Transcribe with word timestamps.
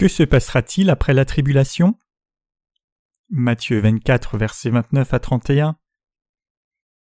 Que 0.00 0.08
se 0.08 0.22
passera-t-il 0.22 0.88
après 0.88 1.12
la 1.12 1.26
tribulation? 1.26 1.94
Matthieu 3.28 3.80
24, 3.80 4.38
versets 4.38 4.70
29 4.70 5.12
à 5.12 5.18
31. 5.18 5.76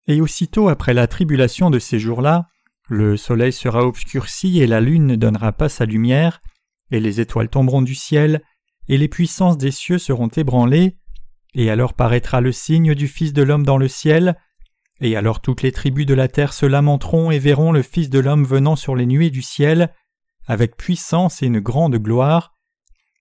Et 0.07 0.21
aussitôt 0.21 0.69
après 0.69 0.93
la 0.93 1.07
tribulation 1.07 1.71
de 1.71 1.79
ces 1.79 1.99
jours-là, 1.99 2.47
le 2.91 3.17
soleil 3.17 3.55
sera 3.55 3.87
obscurci 3.87 4.61
et 4.61 4.67
la 4.67 4.83
lune 4.83 5.07
ne 5.07 5.17
donnera 5.17 5.53
pas 5.53 5.71
sa 5.71 5.87
lumière, 5.87 6.43
et 6.91 7.01
les 7.01 7.23
étoiles 7.23 7.49
tomberont 7.49 7.81
du 7.81 7.95
ciel, 7.95 8.43
et 8.87 8.99
les 8.99 9.09
puissances 9.09 9.57
des 9.57 9.71
cieux 9.71 9.97
seront 9.97 10.29
ébranlées, 10.29 10.99
et 11.55 11.71
alors 11.71 11.95
paraîtra 11.95 12.43
le 12.43 12.53
signe 12.53 12.95
du 12.95 13.09
Fils 13.09 13.33
de 13.33 13.43
l'homme 13.43 13.65
dans 13.65 13.79
le 13.79 13.89
ciel, 13.89 14.37
et 15.01 15.17
alors 15.17 15.41
toutes 15.41 15.63
les 15.63 15.73
tribus 15.73 16.05
de 16.05 16.13
la 16.13 16.29
terre 16.29 16.53
se 16.53 16.67
lamenteront 16.67 17.31
et 17.31 17.39
verront 17.39 17.73
le 17.73 17.81
Fils 17.81 18.11
de 18.11 18.19
l'homme 18.19 18.45
venant 18.45 18.77
sur 18.77 18.95
les 18.95 19.07
nuées 19.07 19.31
du 19.31 19.41
ciel, 19.41 19.91
avec 20.47 20.77
puissance 20.77 21.43
et 21.43 21.47
une 21.47 21.61
grande 21.61 21.97
gloire, 21.97 22.54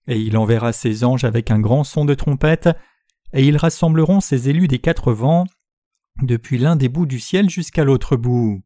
et 0.08 0.20
il 0.20 0.38
enverra 0.38 0.74
ses 0.74 1.04
anges 1.04 1.24
avec 1.24 1.52
un 1.52 1.60
grand 1.60 1.84
son 1.84 2.06
de 2.06 2.14
trompette, 2.14 2.70
et 3.34 3.46
ils 3.46 3.58
rassembleront 3.58 4.20
ses 4.20 4.50
élus 4.50 4.68
des 4.68 4.80
quatre 4.80 5.14
vents, 5.14 5.46
depuis 6.22 6.58
l'un 6.58 6.76
des 6.76 6.90
bouts 6.90 7.06
du 7.06 7.20
ciel 7.20 7.50
jusqu'à 7.50 7.84
l'autre 7.84 8.16
bout. 8.16 8.62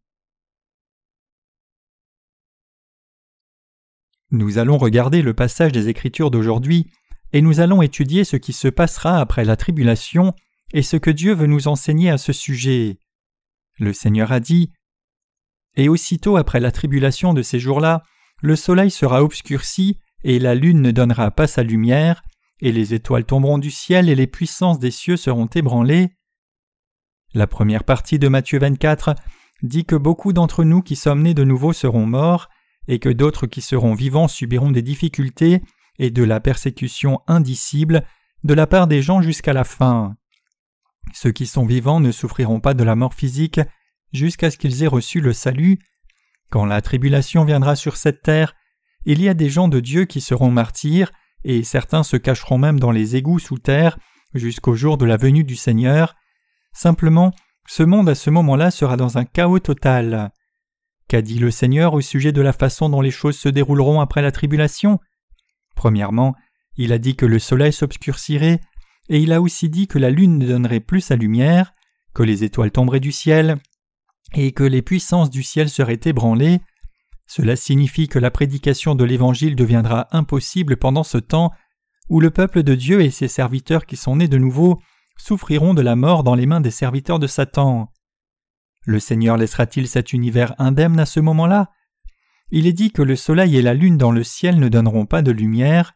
Nous 4.32 4.58
allons 4.58 4.78
regarder 4.78 5.22
le 5.22 5.34
passage 5.34 5.72
des 5.72 5.88
Écritures 5.88 6.32
d'aujourd'hui, 6.32 6.92
et 7.32 7.42
nous 7.42 7.60
allons 7.60 7.82
étudier 7.82 8.24
ce 8.24 8.36
qui 8.36 8.52
se 8.52 8.68
passera 8.68 9.20
après 9.20 9.46
la 9.46 9.56
tribulation 9.56 10.34
et 10.74 10.82
ce 10.82 10.98
que 10.98 11.10
Dieu 11.10 11.34
veut 11.34 11.48
nous 11.48 11.68
enseigner 11.68 12.10
à 12.10 12.18
ce 12.18 12.34
sujet. 12.34 13.00
Le 13.80 13.94
Seigneur 13.94 14.32
a 14.32 14.40
dit 14.40 14.74
Et 15.76 15.88
aussitôt 15.88 16.36
après 16.36 16.60
la 16.60 16.72
tribulation 16.72 17.34
de 17.34 17.42
ces 17.42 17.60
jours-là, 17.60 18.04
le 18.42 18.56
soleil 18.56 18.92
sera 18.92 19.24
obscurci, 19.24 19.98
et 20.24 20.40
la 20.40 20.56
lune 20.56 20.82
ne 20.82 20.92
donnera 20.92 21.32
pas 21.32 21.48
sa 21.48 21.64
lumière, 21.64 22.24
et 22.60 22.72
les 22.72 22.94
étoiles 22.94 23.26
tomberont 23.26 23.58
du 23.58 23.72
ciel, 23.72 24.10
et 24.10 24.16
les 24.16 24.28
puissances 24.28 24.80
des 24.80 24.92
cieux 24.92 25.18
seront 25.18 25.48
ébranlées. 25.48 26.10
La 27.34 27.48
première 27.48 27.84
partie 27.84 28.20
de 28.20 28.28
Matthieu 28.28 28.60
24 28.60 29.16
dit 29.64 29.86
que 29.86 29.96
beaucoup 29.96 30.34
d'entre 30.34 30.64
nous 30.64 30.82
qui 30.82 30.96
sommes 30.96 31.24
nés 31.24 31.34
de 31.34 31.44
nouveau 31.44 31.74
seront 31.74 32.06
morts, 32.06 32.50
et 32.88 33.00
que 33.00 33.10
d'autres 33.10 33.48
qui 33.48 33.62
seront 33.62 33.94
vivants 33.94 34.28
subiront 34.28 34.72
des 34.72 34.82
difficultés 34.82 35.62
et 36.00 36.10
de 36.10 36.24
la 36.24 36.40
persécution 36.40 37.22
indicible 37.28 38.04
de 38.44 38.54
la 38.54 38.68
part 38.68 38.88
des 38.88 39.02
gens 39.02 39.22
jusqu'à 39.22 39.54
la 39.54 39.64
fin. 39.64 40.16
Ceux 41.14 41.32
qui 41.32 41.48
sont 41.48 41.66
vivants 41.66 42.00
ne 42.00 42.12
souffriront 42.12 42.60
pas 42.60 42.74
de 42.74 42.84
la 42.84 42.96
mort 42.96 43.14
physique 43.14 43.60
jusqu'à 44.14 44.52
ce 44.52 44.58
qu'ils 44.58 44.84
aient 44.84 44.88
reçu 44.88 45.22
le 45.22 45.34
salut. 45.34 45.80
Quand 46.50 46.66
la 46.66 46.82
tribulation 46.82 47.44
viendra 47.44 47.76
sur 47.76 47.98
cette 47.98 48.22
terre, 48.22 48.56
il 49.06 49.22
y 49.22 49.30
a 49.30 49.34
des 49.34 49.50
gens 49.50 49.68
de 49.68 49.80
Dieu 49.80 50.06
qui 50.06 50.22
seront 50.22 50.52
martyrs, 50.52 51.12
et 51.44 51.64
certains 51.64 52.04
se 52.04 52.18
cacheront 52.18 52.58
même 52.58 52.80
dans 52.80 52.92
les 52.92 53.16
égouts 53.16 53.40
sous 53.40 53.58
terre 53.58 53.98
jusqu'au 54.34 54.76
jour 54.76 54.98
de 54.98 55.06
la 55.06 55.18
venue 55.18 55.44
du 55.44 55.56
Seigneur. 55.56 56.16
Simplement, 56.74 57.32
ce 57.68 57.84
monde 57.84 58.10
à 58.10 58.16
ce 58.16 58.30
moment-là 58.30 58.72
sera 58.72 58.98
dans 58.98 59.18
un 59.18 59.26
chaos 59.26 59.60
total. 59.60 60.32
Qu'a 61.08 61.22
dit 61.22 61.40
le 61.40 61.52
Seigneur 61.52 61.94
au 61.94 62.02
sujet 62.02 62.32
de 62.32 62.42
la 62.42 62.54
façon 62.54 62.90
dont 62.90 63.02
les 63.02 63.12
choses 63.12 63.38
se 63.38 63.50
dérouleront 63.50 64.02
après 64.02 64.22
la 64.22 64.32
tribulation? 64.32 65.00
Premièrement, 65.76 66.36
il 66.76 66.92
a 66.92 66.98
dit 66.98 67.16
que 67.16 67.26
le 67.26 67.40
soleil 67.40 67.72
s'obscurcirait, 67.72 68.60
et 69.10 69.20
il 69.20 69.32
a 69.32 69.42
aussi 69.42 69.70
dit 69.70 69.88
que 69.88 70.00
la 70.00 70.10
lune 70.10 70.38
ne 70.38 70.48
donnerait 70.48 70.82
plus 70.82 71.02
sa 71.02 71.16
lumière, 71.16 71.74
que 72.14 72.24
les 72.24 72.44
étoiles 72.44 72.72
tomberaient 72.72 73.00
du 73.00 73.12
ciel, 73.12 73.58
et 74.34 74.52
que 74.52 74.64
les 74.64 74.82
puissances 74.82 75.30
du 75.30 75.44
ciel 75.44 75.70
seraient 75.70 76.00
ébranlées. 76.04 76.60
Cela 77.28 77.56
signifie 77.56 78.08
que 78.08 78.20
la 78.20 78.32
prédication 78.32 78.96
de 78.96 79.04
l'Évangile 79.04 79.56
deviendra 79.56 80.08
impossible 80.12 80.78
pendant 80.78 81.04
ce 81.04 81.18
temps 81.18 81.52
où 82.10 82.22
le 82.22 82.32
peuple 82.32 82.64
de 82.64 82.74
Dieu 82.74 83.02
et 83.02 83.12
ses 83.12 83.28
serviteurs 83.28 83.86
qui 83.86 83.98
sont 83.98 84.16
nés 84.16 84.30
de 84.30 84.38
nouveau 84.38 84.82
souffriront 85.18 85.74
de 85.74 85.82
la 85.82 85.96
mort 85.96 86.24
dans 86.24 86.36
les 86.36 86.46
mains 86.46 86.62
des 86.62 86.72
serviteurs 86.72 87.20
de 87.20 87.28
Satan. 87.28 87.92
Le 88.86 89.00
Seigneur 89.00 89.36
laissera-t-il 89.36 89.88
cet 89.88 90.14
univers 90.14 90.56
indemne 90.58 91.00
à 91.00 91.06
ce 91.06 91.20
moment-là? 91.20 91.72
Il 92.50 92.66
est 92.66 92.74
dit 92.74 92.92
que 92.92 93.02
le 93.02 93.18
soleil 93.18 93.58
et 93.58 93.62
la 93.62 93.74
lune 93.74 93.98
dans 93.98 94.12
le 94.12 94.24
ciel 94.24 94.58
ne 94.60 94.70
donneront 94.70 95.06
pas 95.06 95.22
de 95.22 95.32
lumière. 95.32 95.94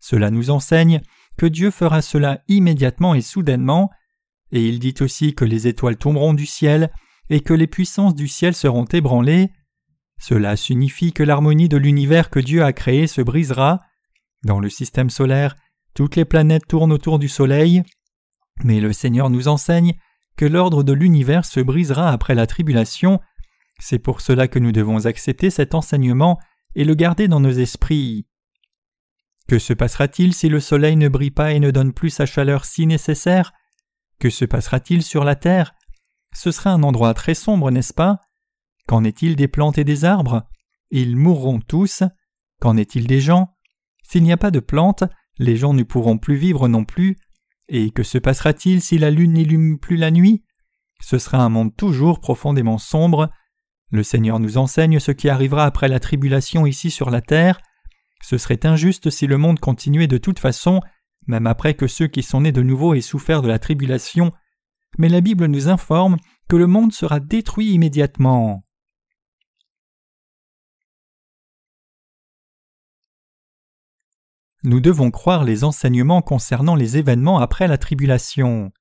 Cela 0.00 0.30
nous 0.30 0.50
enseigne 0.50 1.00
que 1.38 1.46
Dieu 1.46 1.70
fera 1.70 2.02
cela 2.02 2.42
immédiatement 2.48 3.14
et 3.14 3.22
soudainement, 3.22 3.90
et 4.52 4.66
il 4.66 4.78
dit 4.80 4.94
aussi 5.00 5.34
que 5.34 5.46
les 5.46 5.66
étoiles 5.66 5.96
tomberont 5.96 6.34
du 6.34 6.44
ciel 6.44 6.90
et 7.30 7.40
que 7.40 7.54
les 7.54 7.66
puissances 7.66 8.14
du 8.14 8.28
ciel 8.28 8.54
seront 8.54 8.84
ébranlées. 8.84 9.50
Cela 10.18 10.56
signifie 10.56 11.12
que 11.12 11.22
l'harmonie 11.22 11.68
de 11.68 11.76
l'univers 11.76 12.30
que 12.30 12.40
Dieu 12.40 12.64
a 12.64 12.72
créé 12.72 13.06
se 13.06 13.20
brisera. 13.20 13.80
Dans 14.44 14.60
le 14.60 14.68
système 14.68 15.10
solaire, 15.10 15.56
toutes 15.94 16.16
les 16.16 16.24
planètes 16.24 16.66
tournent 16.66 16.92
autour 16.92 17.18
du 17.18 17.28
Soleil, 17.28 17.82
mais 18.62 18.80
le 18.80 18.92
Seigneur 18.92 19.30
nous 19.30 19.48
enseigne 19.48 19.94
que 20.36 20.44
l'ordre 20.44 20.82
de 20.82 20.92
l'univers 20.92 21.44
se 21.44 21.60
brisera 21.60 22.10
après 22.10 22.34
la 22.34 22.46
tribulation. 22.46 23.20
C'est 23.80 23.98
pour 23.98 24.20
cela 24.20 24.48
que 24.48 24.58
nous 24.58 24.72
devons 24.72 25.06
accepter 25.06 25.50
cet 25.50 25.74
enseignement 25.74 26.38
et 26.74 26.84
le 26.84 26.94
garder 26.94 27.28
dans 27.28 27.40
nos 27.40 27.50
esprits. 27.50 28.26
Que 29.48 29.58
se 29.58 29.72
passera-t-il 29.72 30.34
si 30.34 30.48
le 30.48 30.60
soleil 30.60 30.96
ne 30.96 31.08
brille 31.08 31.30
pas 31.30 31.52
et 31.52 31.60
ne 31.60 31.70
donne 31.70 31.92
plus 31.92 32.10
sa 32.10 32.26
chaleur 32.26 32.64
si 32.64 32.86
nécessaire? 32.86 33.52
Que 34.20 34.30
se 34.30 34.44
passera-t-il 34.44 35.02
sur 35.02 35.24
la 35.24 35.36
terre? 35.36 35.74
Ce 36.34 36.50
sera 36.50 36.70
un 36.70 36.82
endroit 36.82 37.14
très 37.14 37.34
sombre, 37.34 37.70
n'est-ce 37.70 37.94
pas? 37.94 38.20
Qu'en 38.88 39.04
est-il 39.04 39.36
des 39.36 39.48
plantes 39.48 39.76
et 39.76 39.84
des 39.84 40.06
arbres? 40.06 40.48
Ils 40.90 41.14
mourront 41.14 41.60
tous. 41.60 42.02
Qu'en 42.58 42.78
est-il 42.78 43.06
des 43.06 43.20
gens? 43.20 43.54
S'il 44.02 44.22
n'y 44.22 44.32
a 44.32 44.38
pas 44.38 44.50
de 44.50 44.60
plantes, 44.60 45.04
les 45.38 45.56
gens 45.56 45.74
ne 45.74 45.82
pourront 45.82 46.16
plus 46.16 46.36
vivre 46.36 46.68
non 46.68 46.86
plus. 46.86 47.18
Et 47.68 47.90
que 47.90 48.02
se 48.02 48.16
passera-t-il 48.16 48.80
si 48.80 48.96
la 48.96 49.10
lune 49.10 49.34
n'illume 49.34 49.78
plus 49.78 49.96
la 49.98 50.10
nuit? 50.10 50.42
Ce 51.02 51.18
sera 51.18 51.38
un 51.38 51.50
monde 51.50 51.76
toujours 51.76 52.18
profondément 52.20 52.78
sombre. 52.78 53.30
Le 53.90 54.02
Seigneur 54.02 54.40
nous 54.40 54.56
enseigne 54.56 54.98
ce 55.00 55.12
qui 55.12 55.28
arrivera 55.28 55.66
après 55.66 55.88
la 55.88 56.00
tribulation 56.00 56.64
ici 56.64 56.90
sur 56.90 57.10
la 57.10 57.20
terre. 57.20 57.60
Ce 58.22 58.38
serait 58.38 58.64
injuste 58.64 59.10
si 59.10 59.26
le 59.26 59.36
monde 59.36 59.60
continuait 59.60 60.06
de 60.06 60.18
toute 60.18 60.38
façon, 60.38 60.80
même 61.26 61.46
après 61.46 61.74
que 61.74 61.86
ceux 61.86 62.06
qui 62.06 62.22
sont 62.22 62.40
nés 62.40 62.52
de 62.52 62.62
nouveau 62.62 62.94
aient 62.94 63.02
souffert 63.02 63.42
de 63.42 63.48
la 63.48 63.58
tribulation, 63.58 64.32
mais 64.96 65.10
la 65.10 65.20
Bible 65.20 65.44
nous 65.44 65.68
informe 65.68 66.16
que 66.48 66.56
le 66.56 66.66
monde 66.66 66.92
sera 66.92 67.20
détruit 67.20 67.72
immédiatement. 67.72 68.64
Nous 74.64 74.80
devons 74.80 75.10
croire 75.10 75.44
les 75.44 75.64
enseignements 75.64 76.22
concernant 76.22 76.74
les 76.74 76.96
événements 76.96 77.38
après 77.38 77.68
la 77.68 77.78
tribulation. 77.78 78.72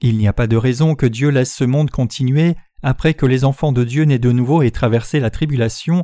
Il 0.00 0.18
n'y 0.18 0.28
a 0.28 0.32
pas 0.32 0.46
de 0.46 0.56
raison 0.56 0.94
que 0.94 1.06
Dieu 1.06 1.28
laisse 1.30 1.54
ce 1.54 1.64
monde 1.64 1.90
continuer 1.90 2.56
après 2.82 3.14
que 3.14 3.26
les 3.26 3.44
enfants 3.44 3.72
de 3.72 3.84
Dieu 3.84 4.04
nés 4.04 4.18
de 4.18 4.32
nouveau 4.32 4.62
aient 4.62 4.70
traversé 4.70 5.20
la 5.20 5.30
tribulation, 5.30 6.02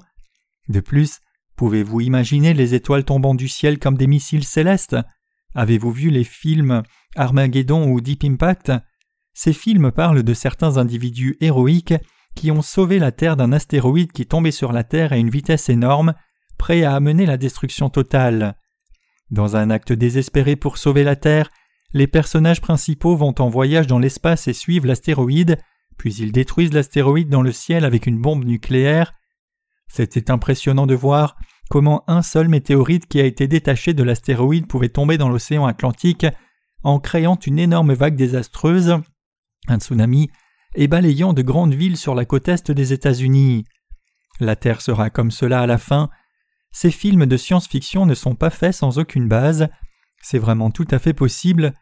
de 0.70 0.80
plus, 0.80 1.18
pouvez-vous 1.56 2.00
imaginer 2.00 2.54
les 2.54 2.74
étoiles 2.74 3.04
tombant 3.04 3.34
du 3.34 3.48
ciel 3.48 3.78
comme 3.78 3.98
des 3.98 4.06
missiles 4.06 4.44
célestes? 4.44 4.96
Avez-vous 5.54 5.90
vu 5.90 6.10
les 6.10 6.24
films 6.24 6.82
Armageddon 7.16 7.90
ou 7.90 8.00
Deep 8.00 8.22
Impact? 8.24 8.72
Ces 9.34 9.52
films 9.52 9.90
parlent 9.90 10.22
de 10.22 10.34
certains 10.34 10.76
individus 10.76 11.36
héroïques 11.40 11.94
qui 12.36 12.52
ont 12.52 12.62
sauvé 12.62 13.00
la 13.00 13.10
Terre 13.10 13.36
d'un 13.36 13.52
astéroïde 13.52 14.12
qui 14.12 14.26
tombait 14.26 14.52
sur 14.52 14.72
la 14.72 14.84
Terre 14.84 15.12
à 15.12 15.16
une 15.16 15.30
vitesse 15.30 15.68
énorme, 15.68 16.14
prêt 16.60 16.84
à 16.84 16.94
amener 16.94 17.24
la 17.24 17.38
destruction 17.38 17.88
totale. 17.88 18.54
Dans 19.30 19.56
un 19.56 19.70
acte 19.70 19.92
désespéré 19.92 20.56
pour 20.56 20.76
sauver 20.76 21.04
la 21.04 21.16
Terre, 21.16 21.50
les 21.94 22.06
personnages 22.06 22.60
principaux 22.60 23.16
vont 23.16 23.34
en 23.38 23.48
voyage 23.48 23.86
dans 23.86 23.98
l'espace 23.98 24.46
et 24.46 24.52
suivent 24.52 24.84
l'astéroïde, 24.84 25.56
puis 25.96 26.14
ils 26.14 26.32
détruisent 26.32 26.74
l'astéroïde 26.74 27.30
dans 27.30 27.42
le 27.42 27.52
ciel 27.52 27.86
avec 27.86 28.06
une 28.06 28.20
bombe 28.20 28.44
nucléaire, 28.44 29.12
c'était 29.90 30.30
impressionnant 30.30 30.86
de 30.86 30.94
voir 30.94 31.36
comment 31.68 32.04
un 32.06 32.22
seul 32.22 32.48
météorite 32.48 33.06
qui 33.06 33.20
a 33.20 33.24
été 33.24 33.48
détaché 33.48 33.94
de 33.94 34.02
l'astéroïde 34.02 34.66
pouvait 34.66 34.88
tomber 34.88 35.18
dans 35.18 35.28
l'océan 35.28 35.66
Atlantique 35.66 36.26
en 36.82 37.00
créant 37.00 37.36
une 37.36 37.58
énorme 37.58 37.92
vague 37.92 38.16
désastreuse, 38.16 38.98
un 39.66 39.78
tsunami, 39.78 40.30
et 40.76 40.86
balayant 40.86 41.32
de 41.32 41.42
grandes 41.42 41.74
villes 41.74 41.96
sur 41.96 42.14
la 42.14 42.24
côte 42.24 42.48
est 42.48 42.70
des 42.70 42.92
États-Unis. 42.92 43.64
La 44.38 44.56
Terre 44.56 44.80
sera 44.80 45.10
comme 45.10 45.30
cela 45.32 45.60
à 45.60 45.66
la 45.66 45.78
fin. 45.78 46.08
Ces 46.72 46.90
films 46.90 47.26
de 47.26 47.36
science-fiction 47.36 48.06
ne 48.06 48.14
sont 48.14 48.34
pas 48.34 48.50
faits 48.50 48.74
sans 48.74 48.98
aucune 48.98 49.28
base. 49.28 49.68
C'est 50.22 50.38
vraiment 50.38 50.70
tout 50.70 50.86
à 50.90 50.98
fait 50.98 51.14
possible. 51.14 51.74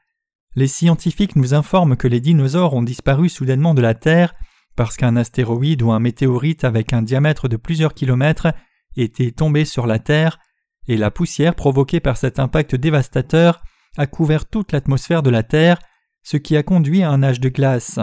Les 0.54 0.68
scientifiques 0.68 1.36
nous 1.36 1.54
informent 1.54 1.96
que 1.96 2.08
les 2.08 2.20
dinosaures 2.20 2.74
ont 2.74 2.82
disparu 2.82 3.28
soudainement 3.28 3.74
de 3.74 3.82
la 3.82 3.94
Terre 3.94 4.34
parce 4.78 4.96
qu'un 4.96 5.16
astéroïde 5.16 5.82
ou 5.82 5.90
un 5.90 5.98
météorite 5.98 6.62
avec 6.62 6.92
un 6.92 7.02
diamètre 7.02 7.48
de 7.48 7.56
plusieurs 7.56 7.94
kilomètres 7.94 8.54
était 8.96 9.32
tombé 9.32 9.64
sur 9.64 9.88
la 9.88 9.98
Terre, 9.98 10.38
et 10.86 10.96
la 10.96 11.10
poussière 11.10 11.56
provoquée 11.56 11.98
par 11.98 12.16
cet 12.16 12.38
impact 12.38 12.76
dévastateur 12.76 13.60
a 13.96 14.06
couvert 14.06 14.48
toute 14.48 14.70
l'atmosphère 14.70 15.24
de 15.24 15.30
la 15.30 15.42
Terre, 15.42 15.80
ce 16.22 16.36
qui 16.36 16.56
a 16.56 16.62
conduit 16.62 17.02
à 17.02 17.10
un 17.10 17.24
âge 17.24 17.40
de 17.40 17.48
glace. 17.48 17.98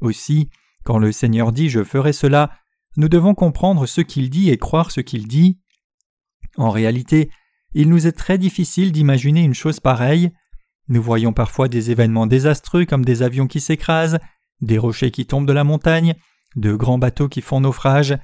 Aussi, 0.00 0.50
quand 0.82 0.98
le 0.98 1.12
Seigneur 1.12 1.52
dit 1.52 1.68
Je 1.68 1.84
ferai 1.84 2.12
cela, 2.12 2.50
nous 2.96 3.08
devons 3.08 3.34
comprendre 3.34 3.86
ce 3.86 4.00
qu'il 4.00 4.30
dit 4.30 4.50
et 4.50 4.58
croire 4.58 4.90
ce 4.90 5.00
qu'il 5.00 5.28
dit. 5.28 5.60
En 6.56 6.70
réalité, 6.70 7.30
il 7.72 7.88
nous 7.88 8.06
est 8.06 8.12
très 8.12 8.38
difficile 8.38 8.92
d'imaginer 8.92 9.42
une 9.42 9.54
chose 9.54 9.80
pareille. 9.80 10.30
Nous 10.88 11.02
voyons 11.02 11.32
parfois 11.32 11.68
des 11.68 11.90
événements 11.90 12.26
désastreux 12.26 12.84
comme 12.84 13.04
des 13.04 13.22
avions 13.22 13.46
qui 13.46 13.60
s'écrasent, 13.60 14.18
des 14.60 14.78
rochers 14.78 15.10
qui 15.10 15.26
tombent 15.26 15.46
de 15.46 15.52
la 15.52 15.64
montagne, 15.64 16.14
de 16.56 16.74
grands 16.74 16.98
bateaux 16.98 17.28
qui 17.28 17.40
font 17.40 17.60
naufrage, 17.60 18.16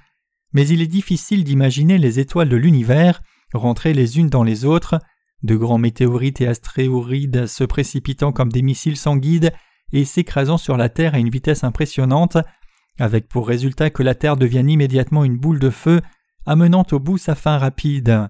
mais 0.53 0.67
il 0.69 0.83
est 0.83 0.87
difficile 0.87 1.45
d'imaginer 1.45 1.99
les 1.99 2.21
étoiles 2.21 2.49
de 2.49 2.57
l'univers 2.57 3.21
rentrer 3.55 3.93
les 3.93 4.19
unes 4.19 4.29
dans 4.29 4.43
les 4.43 4.65
autres, 4.65 4.99
de 5.43 5.57
grands 5.57 5.79
météorites 5.79 6.41
et 6.41 6.47
astéroïdes 6.47 7.47
se 7.47 7.65
précipitant 7.65 8.33
comme 8.33 8.53
des 8.53 8.63
missiles 8.63 8.97
sans 8.97 9.17
guide 9.17 9.53
et 9.93 10.05
s'écrasant 10.05 10.59
sur 10.59 10.77
la 10.77 10.89
Terre 10.89 11.15
à 11.15 11.19
une 11.19 11.31
vitesse 11.31 11.65
impressionnante, 11.65 12.37
avec 12.99 13.29
pour 13.29 13.49
résultat 13.49 13.91
que 13.91 14.03
la 14.03 14.15
Terre 14.15 14.37
devienne 14.37 14.71
immédiatement 14.71 15.25
une 15.25 15.39
boule 15.39 15.59
de 15.59 15.71
feu, 15.71 16.01
amenant 16.47 16.87
au 16.93 16.99
bout 16.99 17.19
sa 17.19 17.35
fin 17.35 17.59
rapide. 17.59 18.29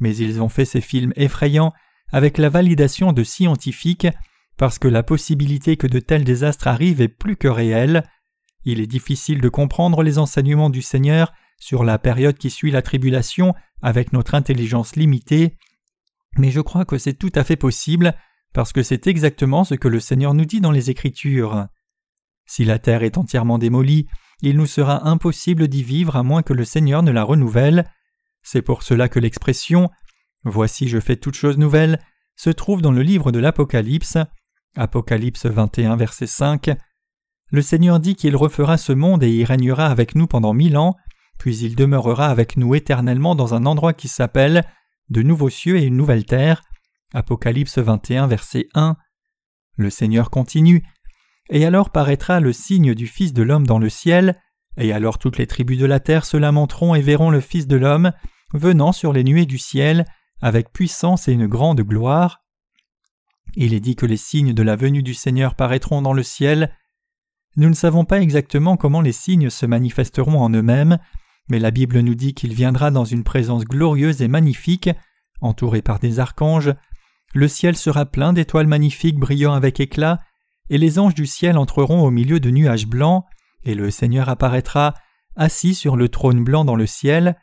Mais 0.00 0.16
ils 0.16 0.40
ont 0.40 0.48
fait 0.48 0.64
ces 0.64 0.80
films 0.80 1.12
effrayants 1.16 1.72
avec 2.10 2.38
la 2.38 2.48
validation 2.48 3.12
de 3.12 3.22
scientifiques, 3.24 4.08
parce 4.56 4.78
que 4.78 4.88
la 4.88 5.02
possibilité 5.02 5.76
que 5.76 5.86
de 5.86 6.00
tels 6.00 6.24
désastres 6.24 6.68
arrivent 6.68 7.00
est 7.00 7.08
plus 7.08 7.36
que 7.36 7.48
réelle. 7.48 8.04
Il 8.64 8.80
est 8.80 8.86
difficile 8.86 9.40
de 9.40 9.48
comprendre 9.48 10.02
les 10.02 10.18
enseignements 10.18 10.70
du 10.70 10.82
Seigneur 10.82 11.32
sur 11.58 11.84
la 11.84 11.98
période 11.98 12.38
qui 12.38 12.50
suit 12.50 12.70
la 12.70 12.82
tribulation 12.82 13.54
avec 13.82 14.12
notre 14.12 14.34
intelligence 14.34 14.96
limitée, 14.96 15.56
mais 16.36 16.50
je 16.50 16.60
crois 16.60 16.84
que 16.84 16.98
c'est 16.98 17.14
tout 17.14 17.32
à 17.34 17.44
fait 17.44 17.56
possible 17.56 18.14
parce 18.52 18.72
que 18.72 18.82
c'est 18.82 19.06
exactement 19.06 19.64
ce 19.64 19.74
que 19.74 19.88
le 19.88 20.00
Seigneur 20.00 20.34
nous 20.34 20.44
dit 20.44 20.60
dans 20.60 20.70
les 20.70 20.90
Écritures. 20.90 21.66
Si 22.48 22.64
la 22.64 22.80
terre 22.80 23.04
est 23.04 23.18
entièrement 23.18 23.58
démolie, 23.58 24.06
il 24.42 24.56
nous 24.56 24.66
sera 24.66 25.06
impossible 25.08 25.68
d'y 25.68 25.84
vivre 25.84 26.16
à 26.16 26.24
moins 26.24 26.42
que 26.42 26.52
le 26.52 26.64
Seigneur 26.64 27.04
ne 27.04 27.12
la 27.12 27.22
renouvelle. 27.22 27.88
C'est 28.42 28.62
pour 28.62 28.82
cela 28.82 29.08
que 29.08 29.20
l'expression 29.20 29.90
Voici 30.44 30.88
je 30.88 31.00
fais 31.00 31.16
toutes 31.16 31.34
choses 31.34 31.58
nouvelles 31.58 32.00
se 32.36 32.50
trouve 32.50 32.80
dans 32.80 32.92
le 32.92 33.02
livre 33.02 33.32
de 33.32 33.40
l'Apocalypse, 33.40 34.16
Apocalypse 34.76 35.46
21, 35.46 35.96
verset 35.96 36.28
5. 36.28 36.70
Le 37.50 37.62
Seigneur 37.62 37.98
dit 37.98 38.14
qu'il 38.14 38.36
refera 38.36 38.76
ce 38.76 38.92
monde 38.92 39.24
et 39.24 39.30
y 39.30 39.44
régnera 39.44 39.86
avec 39.86 40.14
nous 40.14 40.28
pendant 40.28 40.54
mille 40.54 40.76
ans, 40.76 40.94
puis 41.38 41.56
il 41.58 41.74
demeurera 41.74 42.28
avec 42.28 42.56
nous 42.56 42.74
éternellement 42.74 43.34
dans 43.34 43.54
un 43.54 43.66
endroit 43.66 43.92
qui 43.92 44.08
s'appelle 44.08 44.64
de 45.10 45.22
nouveaux 45.22 45.50
cieux 45.50 45.78
et 45.78 45.84
une 45.84 45.96
nouvelle 45.96 46.24
terre. 46.24 46.62
Apocalypse 47.12 47.78
21, 47.78 48.28
verset 48.28 48.68
1. 48.74 48.96
Le 49.76 49.90
Seigneur 49.90 50.30
continue. 50.30 50.84
Et 51.50 51.64
alors 51.64 51.90
paraîtra 51.90 52.40
le 52.40 52.52
signe 52.52 52.94
du 52.94 53.06
Fils 53.06 53.32
de 53.32 53.42
l'homme 53.42 53.66
dans 53.66 53.78
le 53.78 53.88
ciel, 53.88 54.40
et 54.76 54.92
alors 54.92 55.18
toutes 55.18 55.38
les 55.38 55.46
tribus 55.46 55.78
de 55.78 55.86
la 55.86 56.00
terre 56.00 56.24
se 56.24 56.36
lamenteront 56.36 56.94
et 56.94 57.00
verront 57.00 57.30
le 57.30 57.40
Fils 57.40 57.66
de 57.66 57.76
l'homme 57.76 58.12
venant 58.54 58.92
sur 58.92 59.12
les 59.12 59.24
nuées 59.24 59.46
du 59.46 59.58
ciel, 59.58 60.04
avec 60.40 60.72
puissance 60.72 61.28
et 61.28 61.32
une 61.32 61.46
grande 61.46 61.80
gloire. 61.80 62.42
Il 63.56 63.74
est 63.74 63.80
dit 63.80 63.96
que 63.96 64.06
les 64.06 64.16
signes 64.16 64.52
de 64.52 64.62
la 64.62 64.76
venue 64.76 65.02
du 65.02 65.14
Seigneur 65.14 65.54
paraîtront 65.54 66.02
dans 66.02 66.12
le 66.12 66.22
ciel. 66.22 66.74
Nous 67.56 67.68
ne 67.68 67.74
savons 67.74 68.04
pas 68.04 68.20
exactement 68.20 68.76
comment 68.76 69.00
les 69.00 69.12
signes 69.12 69.50
se 69.50 69.66
manifesteront 69.66 70.40
en 70.40 70.50
eux-mêmes, 70.50 70.98
mais 71.50 71.58
la 71.58 71.70
Bible 71.70 71.98
nous 72.00 72.14
dit 72.14 72.34
qu'il 72.34 72.54
viendra 72.54 72.90
dans 72.90 73.04
une 73.04 73.24
présence 73.24 73.64
glorieuse 73.64 74.22
et 74.22 74.28
magnifique, 74.28 74.90
entouré 75.40 75.82
par 75.82 75.98
des 75.98 76.20
archanges, 76.20 76.74
le 77.34 77.48
ciel 77.48 77.76
sera 77.76 78.06
plein 78.06 78.32
d'étoiles 78.32 78.66
magnifiques 78.66 79.18
brillant 79.18 79.52
avec 79.52 79.80
éclat, 79.80 80.20
et 80.70 80.78
les 80.78 80.98
anges 80.98 81.14
du 81.14 81.26
ciel 81.26 81.58
entreront 81.58 82.02
au 82.02 82.10
milieu 82.10 82.40
de 82.40 82.50
nuages 82.50 82.86
blancs, 82.86 83.24
et 83.64 83.74
le 83.74 83.90
Seigneur 83.90 84.28
apparaîtra, 84.28 84.94
assis 85.36 85.74
sur 85.74 85.96
le 85.96 86.08
trône 86.08 86.44
blanc 86.44 86.64
dans 86.64 86.76
le 86.76 86.86
ciel. 86.86 87.36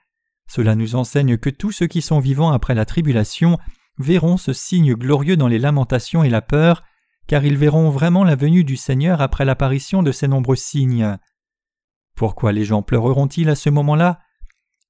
Cela 0.48 0.75
nous 0.75 0.95
enseigne 0.95 1.38
que 1.38 1.50
tous 1.50 1.72
ceux 1.72 1.88
qui 1.88 2.01
sont 2.01 2.19
vivants 2.19 2.51
après 2.51 2.75
la 2.75 2.86
tribulation 2.86 3.57
verront 3.98 4.38
ce 4.38 4.54
signe 4.54 4.94
glorieux 4.94 5.38
dans 5.38 5.48
les 5.48 5.60
lamentations 5.60 6.24
et 6.24 6.30
la 6.30 6.42
peur, 6.42 6.83
car 7.27 7.44
ils 7.45 7.57
verront 7.57 7.89
vraiment 7.89 8.24
la 8.24 8.36
venue 8.36 8.63
du 8.63 8.77
Seigneur 8.77 9.22
après 9.22 9.45
l'apparition 9.45 10.04
de 10.04 10.12
ces 10.12 10.28
nombreux 10.28 10.56
signes. 10.56 11.18
Pourquoi 12.16 12.51
les 12.51 12.66
gens 12.66 12.81
pleureront-ils 12.81 13.50
à 13.50 13.56
ce 13.56 13.69
moment-là? 13.69 14.19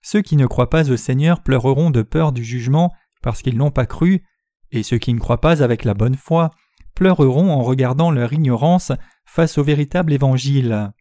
Ceux 0.01 0.21
qui 0.21 0.35
ne 0.35 0.45
croient 0.45 0.69
pas 0.69 0.91
au 0.91 0.97
Seigneur 0.97 1.41
pleureront 1.41 1.89
de 1.89 2.01
peur 2.01 2.31
du 2.31 2.43
jugement 2.43 2.91
parce 3.21 3.41
qu'ils 3.41 3.57
n'ont 3.57 3.71
pas 3.71 3.85
cru, 3.85 4.23
et 4.71 4.83
ceux 4.83 4.97
qui 4.97 5.13
ne 5.13 5.19
croient 5.19 5.41
pas 5.41 5.63
avec 5.63 5.83
la 5.83 5.93
bonne 5.93 6.15
foi 6.15 6.51
pleureront 6.95 7.51
en 7.51 7.62
regardant 7.62 8.12
leur 8.12 8.33
ignorance 8.33 8.92
face 9.25 9.57
au 9.57 9.63
véritable 9.63 10.13
évangile. 10.13 10.92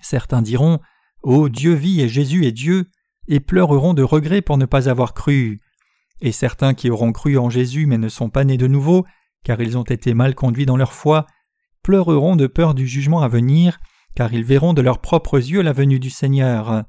Certains 0.00 0.42
diront 0.42 0.78
oh, 1.22 1.48
Dieu 1.48 1.74
vit 1.74 2.00
et 2.00 2.08
Jésus 2.08 2.46
est 2.46 2.52
Dieu, 2.52 2.90
et 3.26 3.40
pleureront 3.40 3.94
de 3.94 4.02
regret 4.02 4.40
pour 4.40 4.58
ne 4.58 4.64
pas 4.64 4.88
avoir 4.88 5.14
cru. 5.14 5.60
Et 6.20 6.32
certains 6.32 6.74
qui 6.74 6.90
auront 6.90 7.12
cru 7.12 7.38
en 7.38 7.50
Jésus 7.50 7.86
mais 7.86 7.98
ne 7.98 8.08
sont 8.08 8.30
pas 8.30 8.44
nés 8.44 8.56
de 8.56 8.66
nouveau, 8.66 9.04
car 9.44 9.60
ils 9.60 9.76
ont 9.76 9.84
été 9.84 10.14
mal 10.14 10.34
conduits 10.34 10.66
dans 10.66 10.76
leur 10.76 10.92
foi, 10.92 11.26
pleureront 11.82 12.36
de 12.36 12.46
peur 12.46 12.74
du 12.74 12.86
jugement 12.86 13.22
à 13.22 13.28
venir, 13.28 13.78
car 14.14 14.32
ils 14.32 14.44
verront 14.44 14.74
de 14.74 14.82
leurs 14.82 15.00
propres 15.00 15.38
yeux 15.38 15.62
la 15.62 15.72
venue 15.72 16.00
du 16.00 16.10
Seigneur. 16.10 16.84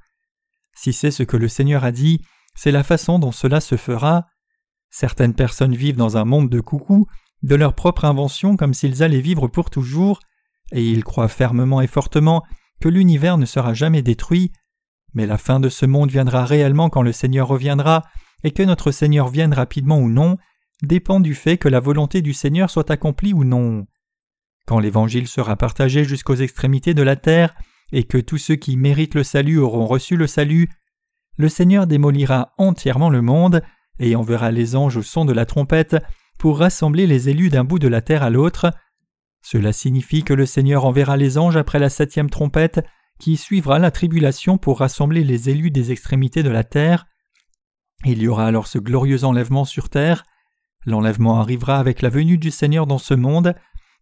Si 0.74 0.94
c'est 0.94 1.12
ce 1.12 1.24
que 1.24 1.38
le 1.38 1.48
Seigneur 1.48 1.84
a 1.84 1.92
dit, 1.92 2.22
c'est 2.56 2.72
la 2.72 2.84
façon 2.84 3.20
dont 3.20 3.32
cela 3.32 3.62
se 3.62 3.78
fera. 3.78 4.26
Certaines 4.90 5.36
personnes 5.36 5.76
vivent 5.76 5.98
dans 5.98 6.18
un 6.18 6.26
monde 6.26 6.50
de 6.50 6.60
coucou, 6.62 7.06
de 7.44 7.56
leur 7.56 7.74
propre 7.74 8.06
invention 8.06 8.56
comme 8.56 8.74
s'ils 8.74 9.04
allaient 9.04 9.22
vivre 9.22 9.48
pour 9.48 9.70
toujours, 9.70 10.20
et 10.72 10.84
ils 10.84 11.04
croient 11.04 11.28
fermement 11.28 11.82
et 11.82 11.88
fortement 11.88 12.44
que 12.80 12.90
l'univers 12.90 13.38
ne 13.38 13.46
sera 13.46 13.74
jamais 13.74 14.02
détruit, 14.02 14.52
mais 15.14 15.26
la 15.26 15.38
fin 15.38 15.60
de 15.60 15.70
ce 15.70 15.86
monde 15.86 16.12
viendra 16.12 16.46
réellement 16.46 16.90
quand 16.90 17.02
le 17.02 17.12
Seigneur 17.12 17.48
reviendra, 17.48 18.04
et 18.44 18.52
que 18.52 18.64
notre 18.64 18.92
Seigneur 18.92 19.28
vienne 19.30 19.54
rapidement 19.54 20.00
ou 20.00 20.10
non, 20.10 20.38
dépend 20.82 21.20
du 21.20 21.34
fait 21.34 21.58
que 21.58 21.68
la 21.68 21.80
volonté 21.80 22.22
du 22.22 22.34
Seigneur 22.34 22.70
soit 22.70 22.90
accomplie 22.92 23.34
ou 23.34 23.44
non. 23.44 23.86
Quand 24.66 24.80
l'Évangile 24.80 25.28
sera 25.28 25.56
partagé 25.56 26.06
jusqu'aux 26.06 26.36
extrémités 26.36 26.94
de 26.94 27.02
la 27.02 27.16
terre, 27.16 27.56
et 27.92 28.04
que 28.04 28.20
tous 28.20 28.38
ceux 28.38 28.56
qui 28.56 28.78
méritent 28.78 29.16
le 29.16 29.24
salut 29.24 29.58
auront 29.58 29.88
reçu 29.88 30.16
le 30.16 30.28
salut, 30.28 30.70
le 31.38 31.50
Seigneur 31.50 31.88
démolira 31.88 32.54
entièrement 32.58 33.10
le 33.10 33.22
monde, 33.22 33.62
et 34.00 34.16
enverra 34.16 34.52
les 34.52 34.76
anges 34.76 34.98
au 34.98 35.02
son 35.02 35.26
de 35.26 35.34
la 35.34 35.46
trompette 35.46 35.98
pour 36.40 36.58
rassembler 36.58 37.06
les 37.06 37.30
élus 37.30 37.50
d'un 37.50 37.66
bout 37.66 37.78
de 37.78 37.88
la 37.88 38.02
terre 38.02 38.24
à 38.24 38.32
l'autre. 38.32 38.74
Cela 39.44 39.74
signifie 39.74 40.24
que 40.24 40.34
le 40.34 40.46
Seigneur 40.46 40.86
enverra 40.86 41.18
les 41.18 41.38
anges 41.38 41.58
après 41.58 41.80
la 41.80 41.90
septième 41.90 42.30
trompette, 42.30 42.84
qui 43.20 43.38
suivra 43.38 43.78
la 43.78 43.92
tribulation 43.92 44.58
pour 44.58 44.80
rassembler 44.80 45.24
les 45.24 45.50
élus 45.50 45.70
des 45.70 45.92
extrémités 45.92 46.42
de 46.42 46.50
la 46.50 46.64
terre. 46.64 47.06
Il 48.06 48.22
y 48.22 48.28
aura 48.30 48.48
alors 48.48 48.68
ce 48.68 48.80
glorieux 48.80 49.26
enlèvement 49.26 49.66
sur 49.66 49.90
terre. 49.90 50.24
L'enlèvement 50.86 51.42
arrivera 51.42 51.78
avec 51.78 52.02
la 52.02 52.10
venue 52.10 52.38
du 52.38 52.52
Seigneur 52.52 52.88
dans 52.88 52.98
ce 52.98 53.14
monde, 53.14 53.54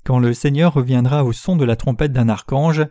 quand 0.06 0.20
le 0.20 0.34
Seigneur 0.34 0.74
reviendra 0.74 1.26
au 1.26 1.34
son 1.34 1.56
de 1.56 1.66
la 1.66 1.76
trompette 1.76 2.14
d'un 2.14 2.30
archange. 2.30 2.86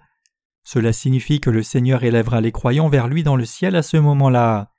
Cela 0.64 0.92
signifie 0.92 1.40
que 1.40 1.50
le 1.50 1.62
Seigneur 1.62 2.02
élèvera 2.02 2.40
les 2.40 2.50
croyants 2.50 2.88
vers 2.88 3.06
lui 3.06 3.22
dans 3.22 3.36
le 3.36 3.44
ciel 3.44 3.76
à 3.76 3.82
ce 3.82 3.96
moment-là. 3.96 4.72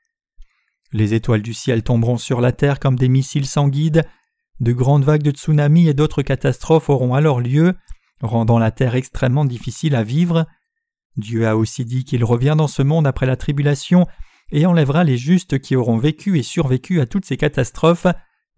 Les 0.91 1.13
étoiles 1.13 1.41
du 1.41 1.53
ciel 1.53 1.83
tomberont 1.83 2.17
sur 2.17 2.41
la 2.41 2.51
terre 2.51 2.81
comme 2.81 2.97
des 2.97 3.07
missiles 3.07 3.45
sans 3.45 3.69
guide, 3.69 4.03
de 4.59 4.71
grandes 4.71 5.03
vagues 5.03 5.23
de 5.23 5.31
tsunamis 5.31 5.87
et 5.87 5.93
d'autres 5.93 6.21
catastrophes 6.21 6.89
auront 6.89 7.13
alors 7.13 7.41
lieu, 7.41 7.75
rendant 8.21 8.59
la 8.59 8.71
terre 8.71 8.95
extrêmement 8.95 9.45
difficile 9.45 9.95
à 9.95 10.03
vivre. 10.03 10.45
Dieu 11.15 11.47
a 11.47 11.55
aussi 11.55 11.85
dit 11.85 12.03
qu'il 12.03 12.23
revient 12.23 12.55
dans 12.57 12.67
ce 12.67 12.81
monde 12.81 13.07
après 13.07 13.25
la 13.25 13.35
tribulation 13.35 14.07
et 14.51 14.65
enlèvera 14.65 15.03
les 15.03 15.17
justes 15.17 15.59
qui 15.59 15.75
auront 15.75 15.97
vécu 15.97 16.37
et 16.39 16.43
survécu 16.43 17.01
à 17.01 17.05
toutes 17.05 17.25
ces 17.25 17.37
catastrophes, 17.37 18.07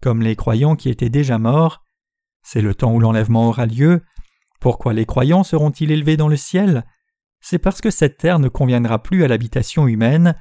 comme 0.00 0.22
les 0.22 0.36
croyants 0.36 0.76
qui 0.76 0.88
étaient 0.88 1.10
déjà 1.10 1.38
morts. 1.38 1.84
C'est 2.42 2.62
le 2.62 2.74
temps 2.74 2.94
où 2.94 3.00
l'enlèvement 3.00 3.48
aura 3.48 3.66
lieu. 3.66 4.02
Pourquoi 4.60 4.92
les 4.92 5.06
croyants 5.06 5.42
seront-ils 5.42 5.90
élevés 5.90 6.16
dans 6.16 6.28
le 6.28 6.36
ciel? 6.36 6.84
C'est 7.40 7.58
parce 7.58 7.80
que 7.80 7.90
cette 7.90 8.18
terre 8.18 8.38
ne 8.38 8.48
conviendra 8.48 9.02
plus 9.02 9.24
à 9.24 9.28
l'habitation 9.28 9.86
humaine. 9.86 10.36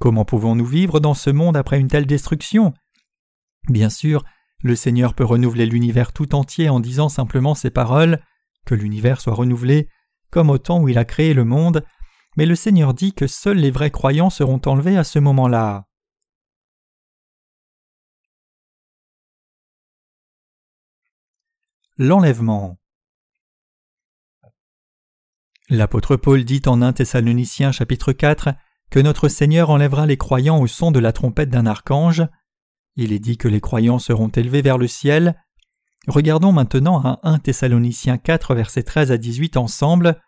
Comment 0.00 0.24
pouvons-nous 0.24 0.66
vivre 0.66 1.00
dans 1.00 1.14
ce 1.14 1.30
monde 1.30 1.56
après 1.56 1.78
une 1.78 1.88
telle 1.88 2.06
destruction? 2.06 2.74
Bien 3.68 3.88
sûr, 3.88 4.24
le 4.62 4.76
Seigneur 4.76 5.14
peut 5.14 5.24
renouveler 5.24 5.66
l'univers 5.66 6.12
tout 6.12 6.34
entier 6.34 6.68
en 6.68 6.80
disant 6.80 7.08
simplement 7.08 7.54
ces 7.54 7.70
paroles, 7.70 8.22
que 8.64 8.74
l'univers 8.74 9.20
soit 9.20 9.34
renouvelé, 9.34 9.88
comme 10.30 10.50
au 10.50 10.58
temps 10.58 10.80
où 10.80 10.88
il 10.88 10.98
a 10.98 11.04
créé 11.04 11.34
le 11.34 11.44
monde, 11.44 11.84
mais 12.36 12.46
le 12.46 12.54
Seigneur 12.54 12.94
dit 12.94 13.12
que 13.12 13.26
seuls 13.26 13.58
les 13.58 13.70
vrais 13.70 13.90
croyants 13.90 14.30
seront 14.30 14.60
enlevés 14.66 14.96
à 14.96 15.04
ce 15.04 15.18
moment-là. 15.18 15.86
L'enlèvement. 21.98 22.78
L'apôtre 25.68 26.16
Paul 26.16 26.44
dit 26.44 26.62
en 26.66 26.82
1 26.82 26.94
Thessaloniciens 26.94 27.72
chapitre 27.72 28.12
4 28.12 28.50
que 28.90 28.98
notre 28.98 29.28
Seigneur 29.28 29.70
enlèvera 29.70 30.06
les 30.06 30.16
croyants 30.16 30.58
au 30.58 30.66
son 30.66 30.90
de 30.90 30.98
la 30.98 31.12
trompette 31.12 31.50
d'un 31.50 31.66
archange. 31.66 32.22
Il 32.96 33.12
est 33.12 33.18
dit 33.18 33.38
que 33.38 33.48
les 33.48 33.60
croyants 33.60 33.98
seront 33.98 34.28
élevés 34.28 34.62
vers 34.62 34.78
le 34.78 34.86
ciel. 34.86 35.36
Regardons 36.08 36.52
maintenant 36.52 37.00
à 37.00 37.20
1 37.22 37.38
Thessaloniciens 37.38 38.18
4 38.18 38.54
versets 38.54 38.82
13 38.82 39.12
à 39.12 39.16
18 39.16 39.56
ensemble. 39.56 40.20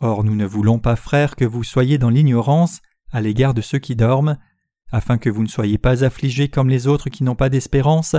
Or 0.00 0.24
nous 0.24 0.36
ne 0.36 0.46
voulons 0.46 0.78
pas, 0.78 0.96
frères, 0.96 1.36
que 1.36 1.44
vous 1.44 1.64
soyez 1.64 1.98
dans 1.98 2.10
l'ignorance 2.10 2.80
à 3.10 3.20
l'égard 3.20 3.54
de 3.54 3.60
ceux 3.60 3.78
qui 3.78 3.96
dorment, 3.96 4.38
afin 4.90 5.18
que 5.18 5.30
vous 5.30 5.42
ne 5.42 5.48
soyez 5.48 5.78
pas 5.78 6.04
affligés 6.04 6.48
comme 6.48 6.68
les 6.68 6.86
autres 6.86 7.10
qui 7.10 7.24
n'ont 7.24 7.36
pas 7.36 7.48
d'espérance. 7.48 8.16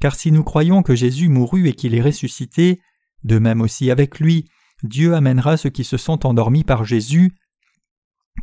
Car 0.00 0.14
si 0.14 0.30
nous 0.30 0.44
croyons 0.44 0.82
que 0.82 0.94
Jésus 0.94 1.28
mourut 1.28 1.68
et 1.68 1.74
qu'il 1.74 1.94
est 1.94 2.02
ressuscité, 2.02 2.80
de 3.24 3.38
même 3.38 3.60
aussi 3.60 3.90
avec 3.90 4.20
lui, 4.20 4.44
Dieu 4.82 5.14
amènera 5.14 5.56
ceux 5.56 5.70
qui 5.70 5.84
se 5.84 5.96
sont 5.96 6.26
endormis 6.26 6.64
par 6.64 6.84
Jésus. 6.84 7.32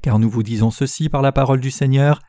Car 0.01 0.19
nous 0.19 0.29
vous 0.29 0.43
disons 0.43 0.71
ceci 0.71 1.07
par 1.07 1.21
la 1.21 1.31
parole 1.31 1.61
du 1.61 1.71
Seigneur, 1.71 2.19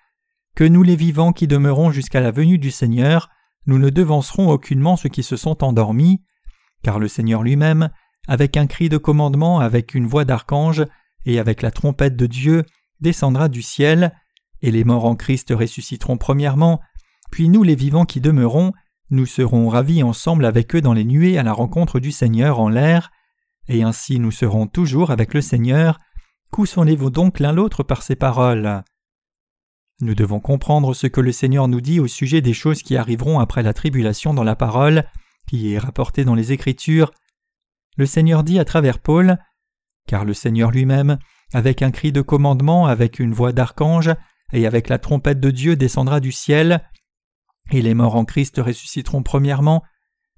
que 0.57 0.65
nous 0.65 0.83
les 0.83 0.97
vivants 0.97 1.33
qui 1.33 1.47
demeurons 1.47 1.91
jusqu'à 1.93 2.21
la 2.21 2.31
venue 2.31 2.59
du 2.59 2.71
Seigneur, 2.71 3.29
nous 3.67 3.79
ne 3.79 3.91
devancerons 3.91 4.49
aucunement 4.49 4.97
ceux 4.97 5.11
qui 5.11 5.23
se 5.23 5.37
sont 5.37 5.63
endormis, 5.63 6.23
car 6.83 6.99
le 6.99 7.09
Seigneur 7.09 7.43
lui-même, 7.43 7.91
avec 8.27 8.57
un 8.57 8.67
cri 8.67 8.89
de 8.89 8.97
commandement, 8.97 9.61
avec 9.61 9.95
une 9.95 10.07
voix 10.07 10.25
d'archange, 10.25 10.85
et 11.27 11.39
avec 11.39 11.61
la 11.61 11.71
trompette 11.71 12.17
de 12.17 12.27
Dieu, 12.27 12.65
descendra 13.01 13.49
du 13.49 13.61
ciel, 13.61 14.15
et 14.63 14.71
les 14.71 14.83
morts 14.83 15.05
en 15.05 15.15
Christ 15.15 15.53
ressusciteront 15.55 16.17
premièrement, 16.17 16.81
puis 17.31 17.51
nous 17.51 17.63
les 17.63 17.75
vivants 17.75 18.07
qui 18.07 18.23
demeurons, 18.23 18.73
nous 19.11 19.27
serons 19.27 19.69
ravis 19.69 20.03
ensemble 20.03 20.47
avec 20.47 20.75
eux 20.75 20.81
dans 20.81 20.95
les 20.95 21.05
nuées 21.05 21.37
à 21.37 21.43
la 21.43 21.53
rencontre 21.53 22.01
du 22.01 22.13
Seigneur 22.13 22.61
en 22.61 22.71
l'air, 22.71 23.11
et 23.69 23.83
ainsi 23.83 24.19
nous 24.19 24.31
serons 24.31 24.67
toujours 24.67 25.11
avec 25.11 25.35
le 25.35 25.43
Seigneur. 25.43 25.99
Coussonnez-vous 26.51 27.11
donc 27.11 27.41
l'un 27.41 27.53
l'autre 27.53 27.83
par 27.83 28.03
ces 28.03 28.17
paroles. 28.17 28.83
Nous 30.01 30.15
devons 30.15 30.41
comprendre 30.41 30.93
ce 30.93 31.07
que 31.07 31.23
le 31.23 31.33
Seigneur 31.33 31.69
nous 31.69 31.81
dit 31.81 32.01
au 32.01 32.07
sujet 32.07 32.43
des 32.43 32.53
choses 32.53 32.83
qui 32.83 32.97
arriveront 32.97 33.39
après 33.39 33.63
la 33.63 33.73
tribulation 33.73 34.35
dans 34.35 34.45
la 34.45 34.55
parole, 34.57 35.05
qui 35.49 35.73
est 35.73 35.79
rapportée 35.79 36.25
dans 36.25 36.35
les 36.35 36.53
Écritures. 36.53 37.13
Le 37.97 38.05
Seigneur 38.05 38.45
dit 38.45 38.59
à 38.59 38.65
travers 38.67 38.99
Paul 38.99 39.39
Car 40.07 40.27
le 40.27 40.35
Seigneur 40.35 40.71
lui-même, 40.71 41.19
avec 41.55 41.81
un 41.81 41.91
cri 41.91 42.13
de 42.13 42.21
commandement, 42.21 42.87
avec 42.87 43.19
une 43.19 43.33
voix 43.33 43.53
d'archange, 43.53 44.11
et 44.53 44.67
avec 44.67 44.89
la 44.89 44.99
trompette 44.99 45.41
de 45.41 45.51
Dieu 45.51 45.77
descendra 45.77 46.21
du 46.21 46.31
ciel, 46.31 46.83
et 47.71 47.83
les 47.83 47.95
morts 47.95 48.17
en 48.17 48.25
Christ 48.25 48.59
ressusciteront 48.59 49.23
premièrement, 49.23 49.83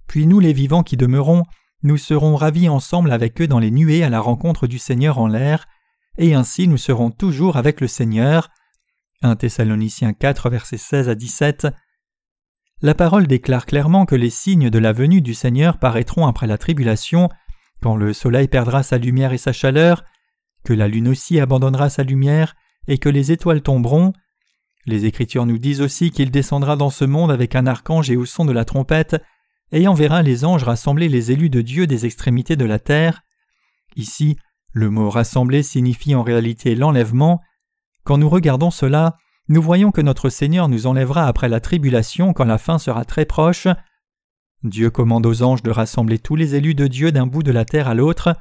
puis 0.07 0.27
nous 0.27 0.41
les 0.41 0.53
vivants 0.53 0.83
qui 0.83 0.97
demeurons, 0.97 1.45
nous 1.83 1.97
serons 1.97 2.37
ravis 2.37 2.69
ensemble 2.69 3.13
avec 3.13 3.41
eux 3.41 3.47
dans 3.47 3.59
les 3.59 3.71
nuées 3.71 4.03
à 4.03 4.09
la 4.09 4.21
rencontre 4.21 4.67
du 4.67 4.79
Seigneur 4.79 5.19
en 5.19 5.27
l'air, 5.27 5.67
et 6.17 6.35
ainsi 6.35 6.69
nous 6.69 6.79
serons 6.79 7.11
toujours 7.11 7.57
avec 7.57 7.81
le 7.81 7.89
Seigneur. 7.89 8.49
1 9.23 9.35
Thessaloniciens 9.37 10.13
4 10.13 10.49
versets 10.49 10.77
16 10.77 11.09
à 11.09 11.15
17 11.15 11.67
La 12.83 12.95
parole 12.95 13.27
déclare 13.27 13.67
clairement 13.67 14.07
que 14.07 14.15
les 14.15 14.31
signes 14.31 14.71
de 14.71 14.79
la 14.79 14.93
venue 14.93 15.21
du 15.21 15.35
Seigneur 15.35 15.79
paraîtront 15.79 16.27
après 16.27 16.47
la 16.47 16.57
tribulation, 16.57 17.29
quand 17.83 17.97
le 17.97 18.13
soleil 18.13 18.47
perdra 18.47 18.85
sa 18.85 18.97
lumière 18.97 19.33
et 19.33 19.39
sa 19.39 19.53
chaleur, 19.53 20.05
que 20.63 20.73
la 20.73 20.87
lune 20.87 21.09
aussi 21.09 21.41
abandonnera 21.41 21.91
sa 21.91 22.05
lumière, 22.05 22.55
et 22.87 22.99
que 22.99 23.09
les 23.09 23.33
étoiles 23.33 23.63
tomberont, 23.63 24.13
les 24.87 25.05
Écritures 25.05 25.47
nous 25.47 25.59
disent 25.59 25.81
aussi 25.83 26.11
qu'il 26.13 26.31
descendra 26.31 26.77
dans 26.77 26.91
ce 26.91 27.05
monde 27.05 27.33
avec 27.33 27.57
un 27.57 27.67
archange 27.67 28.11
et 28.11 28.17
au 28.17 28.25
son 28.25 28.45
de 28.45 28.53
la 28.53 28.65
trompette, 28.65 29.21
et 29.73 29.89
enverra 29.89 30.23
les 30.23 30.45
anges 30.45 30.63
rassembler 30.63 31.09
les 31.09 31.33
élus 31.33 31.51
de 31.51 31.61
Dieu 31.61 31.87
des 31.87 32.07
extrémités 32.07 32.57
de 32.57 32.65
la 32.65 32.79
terre. 32.79 33.23
Ici, 33.97 34.39
le 34.73 34.91
mot 34.91 35.11
rassembler 35.11 35.65
signifie 35.65 36.15
en 36.15 36.23
réalité 36.23 36.75
l'enlèvement. 36.75 37.41
Quand 38.09 38.17
nous 38.17 38.31
regardons 38.31 38.71
cela, 38.71 39.19
nous 39.49 39.61
voyons 39.61 39.91
que 39.91 40.01
notre 40.01 40.31
Seigneur 40.31 40.71
nous 40.71 40.87
enlèvera 40.87 41.27
après 41.27 41.51
la 41.51 41.61
tribulation 41.61 42.33
quand 42.33 42.47
la 42.47 42.57
fin 42.57 42.79
sera 42.79 43.05
très 43.05 43.27
proche. 43.27 43.69
Dieu 44.63 44.89
commande 44.89 45.27
aux 45.27 45.43
anges 45.43 45.63
de 45.63 45.71
rassembler 45.71 46.19
tous 46.19 46.35
les 46.35 46.55
élus 46.55 46.75
de 46.75 46.87
Dieu 46.87 47.13
d'un 47.13 47.27
bout 47.27 47.43
de 47.43 47.53
la 47.53 47.67
terre 47.67 47.87
à 47.87 47.93
l'autre. 47.93 48.35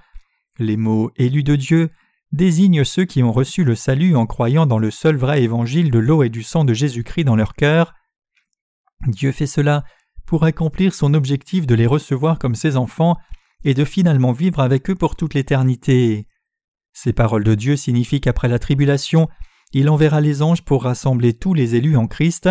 Les 0.58 0.78
mots 0.78 1.12
élus 1.18 1.44
de 1.44 1.58
Dieu 1.58 1.90
désigne 2.32 2.86
ceux 2.86 3.04
qui 3.04 3.24
ont 3.24 3.34
reçu 3.34 3.66
le 3.66 3.76
salut 3.76 4.16
en 4.16 4.26
croyant 4.26 4.68
dans 4.68 4.80
le 4.80 4.90
seul 4.90 5.18
vrai 5.18 5.44
évangile 5.44 5.92
de 5.92 6.00
l'eau 6.00 6.24
et 6.24 6.30
du 6.30 6.44
sang 6.44 6.64
de 6.64 6.74
Jésus-Christ 6.74 7.26
dans 7.26 7.36
leur 7.36 7.54
cœur. 7.54 7.94
Dieu 9.06 9.34
fait 9.34 9.48
cela 9.48 9.84
pour 10.26 10.46
accomplir 10.46 10.94
son 10.94 11.14
objectif 11.14 11.68
de 11.68 11.76
les 11.76 11.88
recevoir 11.88 12.40
comme 12.40 12.56
ses 12.56 12.78
enfants 12.78 13.18
et 13.66 13.74
de 13.74 13.84
finalement 13.84 14.32
vivre 14.32 14.62
avec 14.62 14.90
eux 14.90 14.96
pour 14.96 15.18
toute 15.18 15.34
l'éternité. 15.34 16.26
Ces 16.94 17.12
paroles 17.12 17.44
de 17.44 17.54
Dieu 17.54 17.76
signifient 17.76 18.22
qu'après 18.22 18.48
la 18.48 18.60
tribulation, 18.60 19.28
il 19.74 19.90
enverra 19.90 20.22
les 20.22 20.42
anges 20.42 20.64
pour 20.64 20.84
rassembler 20.84 21.34
tous 21.34 21.54
les 21.54 21.76
élus 21.76 21.98
en 21.98 22.08
Christ, 22.08 22.50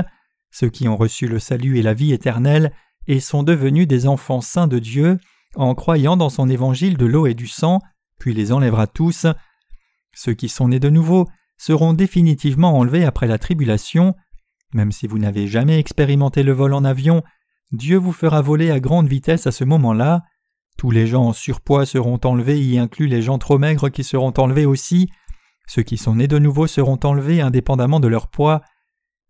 ceux 0.51 0.69
qui 0.69 0.89
ont 0.89 0.97
reçu 0.97 1.27
le 1.27 1.39
salut 1.39 1.79
et 1.79 1.83
la 1.83 1.95
vie 1.95 2.13
éternelle 2.13 2.73
et 3.07 3.21
sont 3.21 3.43
devenus 3.43 3.87
des 3.87 4.07
enfants 4.07 4.41
saints 4.41 4.67
de 4.67 4.79
Dieu 4.79 5.19
en 5.55 5.75
croyant 5.75 6.17
dans 6.17 6.29
son 6.29 6.49
évangile 6.49 6.97
de 6.97 7.07
l'eau 7.07 7.27
et 7.27 7.35
du 7.35 7.47
sang, 7.47 7.81
puis 8.19 8.35
les 8.35 8.53
enlèvera 8.53 8.87
tous. 8.87 9.27
Ceux 10.15 10.35
qui 10.35 10.49
sont 10.49 10.69
nés 10.69 10.81
de 10.81 10.91
nouveau 10.91 11.27
seront 11.57 11.93
définitivement 11.93 12.77
enlevés 12.77 13.05
après 13.05 13.27
la 13.27 13.39
tribulation. 13.39 14.15
Même 14.75 14.93
si 14.93 15.07
vous 15.07 15.19
n'avez 15.19 15.47
jamais 15.47 15.79
expérimenté 15.79 16.43
le 16.43 16.53
vol 16.53 16.75
en 16.75 16.85
avion, 16.85 17.23
Dieu 17.73 17.97
vous 17.97 18.13
fera 18.13 18.43
voler 18.43 18.71
à 18.71 18.81
grande 18.81 19.09
vitesse 19.09 19.47
à 19.47 19.53
ce 19.53 19.65
moment-là. 19.65 20.23
Tous 20.77 20.91
les 20.91 21.07
gens 21.07 21.25
en 21.25 21.33
surpoids 21.33 21.87
seront 21.87 22.21
enlevés, 22.25 22.61
y 22.61 22.79
inclus 22.79 23.07
les 23.07 23.23
gens 23.23 23.39
trop 23.39 23.59
maigres 23.59 23.91
qui 23.91 24.05
seront 24.05 24.35
enlevés 24.37 24.67
aussi. 24.67 25.09
Ceux 25.67 25.83
qui 25.83 25.97
sont 25.97 26.17
nés 26.17 26.29
de 26.29 26.39
nouveau 26.39 26.67
seront 26.67 26.99
enlevés 27.05 27.41
indépendamment 27.41 28.01
de 28.01 28.09
leur 28.09 28.29
poids. 28.29 28.63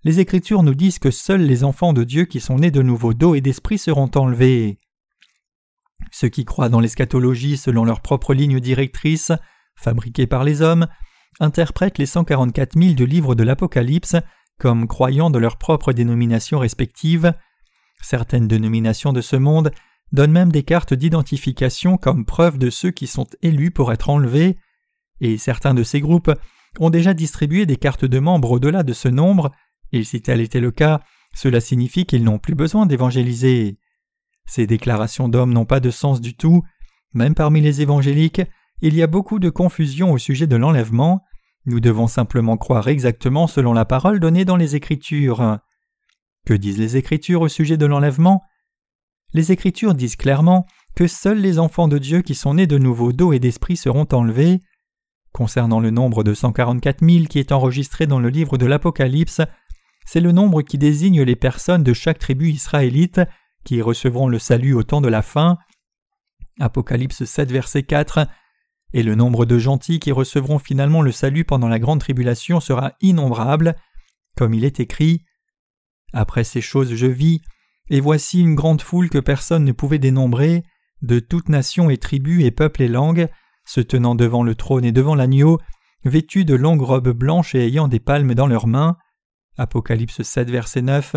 Les 0.04 0.20
Écritures 0.20 0.62
nous 0.62 0.74
disent 0.74 0.98
que 0.98 1.10
seuls 1.10 1.42
les 1.42 1.64
enfants 1.64 1.92
de 1.92 2.04
Dieu 2.04 2.24
qui 2.24 2.40
sont 2.40 2.58
nés 2.58 2.70
de 2.70 2.82
nouveau 2.82 3.14
d'eau 3.14 3.34
et 3.34 3.40
d'esprit 3.40 3.78
seront 3.78 4.10
enlevés. 4.14 4.78
Ceux 6.12 6.28
qui 6.28 6.44
croient 6.44 6.68
dans 6.68 6.80
l'eschatologie 6.80 7.56
selon 7.56 7.84
leur 7.84 8.00
propre 8.00 8.34
ligne 8.34 8.60
directrice 8.60 9.32
fabriqués 9.76 10.26
par 10.26 10.44
les 10.44 10.62
hommes, 10.62 10.86
interprètent 11.38 11.98
les 11.98 12.06
144 12.06 12.78
000 12.78 12.94
de 12.94 13.04
livres 13.04 13.34
de 13.34 13.44
l'Apocalypse 13.44 14.16
comme 14.58 14.88
croyant 14.88 15.30
de 15.30 15.38
leur 15.38 15.58
propre 15.58 15.92
dénomination 15.92 16.58
respective. 16.58 17.34
Certaines 18.00 18.48
dénominations 18.48 19.12
de 19.12 19.20
ce 19.20 19.36
monde 19.36 19.70
donnent 20.12 20.32
même 20.32 20.52
des 20.52 20.62
cartes 20.62 20.94
d'identification 20.94 21.98
comme 21.98 22.24
preuve 22.24 22.58
de 22.58 22.70
ceux 22.70 22.90
qui 22.90 23.06
sont 23.06 23.26
élus 23.42 23.70
pour 23.70 23.92
être 23.92 24.08
enlevés, 24.08 24.56
et 25.20 25.38
certains 25.38 25.74
de 25.74 25.82
ces 25.82 26.00
groupes 26.00 26.32
ont 26.78 26.90
déjà 26.90 27.14
distribué 27.14 27.66
des 27.66 27.76
cartes 27.76 28.04
de 28.04 28.18
membres 28.18 28.52
au-delà 28.52 28.82
de 28.82 28.92
ce 28.92 29.08
nombre, 29.08 29.50
et 29.92 30.04
si 30.04 30.20
tel 30.20 30.40
était 30.40 30.60
le 30.60 30.70
cas, 30.70 31.00
cela 31.34 31.60
signifie 31.60 32.06
qu'ils 32.06 32.24
n'ont 32.24 32.38
plus 32.38 32.54
besoin 32.54 32.86
d'évangéliser. 32.86 33.78
Ces 34.46 34.66
déclarations 34.66 35.28
d'hommes 35.28 35.52
n'ont 35.52 35.64
pas 35.64 35.80
de 35.80 35.90
sens 35.90 36.20
du 36.20 36.36
tout, 36.36 36.62
même 37.14 37.34
parmi 37.34 37.60
les 37.60 37.82
évangéliques, 37.82 38.42
il 38.82 38.94
y 38.94 39.02
a 39.02 39.06
beaucoup 39.06 39.38
de 39.38 39.48
confusion 39.48 40.12
au 40.12 40.18
sujet 40.18 40.46
de 40.46 40.56
l'enlèvement. 40.56 41.24
Nous 41.64 41.80
devons 41.80 42.06
simplement 42.06 42.58
croire 42.58 42.88
exactement 42.88 43.46
selon 43.46 43.72
la 43.72 43.86
parole 43.86 44.20
donnée 44.20 44.44
dans 44.44 44.56
les 44.56 44.76
Écritures. 44.76 45.58
Que 46.44 46.52
disent 46.52 46.78
les 46.78 46.96
Écritures 46.98 47.40
au 47.40 47.48
sujet 47.48 47.78
de 47.78 47.86
l'enlèvement? 47.86 48.42
Les 49.32 49.50
Écritures 49.50 49.94
disent 49.94 50.16
clairement 50.16 50.66
que 50.94 51.06
seuls 51.06 51.40
les 51.40 51.58
enfants 51.58 51.88
de 51.88 51.98
Dieu 51.98 52.20
qui 52.20 52.34
sont 52.34 52.54
nés 52.54 52.66
de 52.66 52.78
nouveau 52.78 53.12
d'eau 53.12 53.32
et 53.32 53.38
d'esprit 53.38 53.76
seront 53.76 54.06
enlevés. 54.12 54.60
Concernant 55.36 55.80
le 55.80 55.90
nombre 55.90 56.24
de 56.24 56.32
144 56.32 57.06
000 57.06 57.26
qui 57.26 57.38
est 57.38 57.52
enregistré 57.52 58.06
dans 58.06 58.18
le 58.18 58.30
livre 58.30 58.56
de 58.56 58.64
l'Apocalypse, 58.64 59.42
c'est 60.06 60.22
le 60.22 60.32
nombre 60.32 60.62
qui 60.62 60.78
désigne 60.78 61.20
les 61.20 61.36
personnes 61.36 61.82
de 61.82 61.92
chaque 61.92 62.18
tribu 62.18 62.48
israélite 62.48 63.20
qui 63.62 63.82
recevront 63.82 64.28
le 64.28 64.38
salut 64.38 64.72
au 64.72 64.82
temps 64.82 65.02
de 65.02 65.08
la 65.08 65.20
fin. 65.20 65.58
Apocalypse 66.58 67.22
7, 67.22 67.52
verset 67.52 67.82
4 67.82 68.26
et 68.94 69.02
le 69.02 69.14
nombre 69.14 69.44
de 69.44 69.58
gentils 69.58 70.00
qui 70.00 70.10
recevront 70.10 70.58
finalement 70.58 71.02
le 71.02 71.12
salut 71.12 71.44
pendant 71.44 71.68
la 71.68 71.80
grande 71.80 72.00
tribulation 72.00 72.58
sera 72.58 72.94
innombrable, 73.02 73.76
comme 74.38 74.54
il 74.54 74.64
est 74.64 74.80
écrit. 74.80 75.26
Après 76.14 76.44
ces 76.44 76.62
choses 76.62 76.94
je 76.94 77.06
vis, 77.06 77.42
et 77.90 78.00
voici 78.00 78.40
une 78.40 78.54
grande 78.54 78.80
foule 78.80 79.10
que 79.10 79.18
personne 79.18 79.64
ne 79.64 79.72
pouvait 79.72 79.98
dénombrer, 79.98 80.62
de 81.02 81.18
toutes 81.18 81.50
nations 81.50 81.90
et 81.90 81.98
tribus 81.98 82.42
et 82.42 82.50
peuples 82.50 82.80
et 82.80 82.88
langues, 82.88 83.28
se 83.66 83.80
tenant 83.80 84.14
devant 84.14 84.42
le 84.42 84.54
trône 84.54 84.84
et 84.84 84.92
devant 84.92 85.14
l'agneau, 85.14 85.58
vêtus 86.04 86.44
de 86.44 86.54
longues 86.54 86.82
robes 86.82 87.10
blanches 87.10 87.54
et 87.54 87.66
ayant 87.66 87.88
des 87.88 88.00
palmes 88.00 88.34
dans 88.34 88.46
leurs 88.46 88.66
mains. 88.66 88.96
Apocalypse 89.58 90.22
7, 90.22 90.50
verset 90.50 90.82
9. 90.82 91.16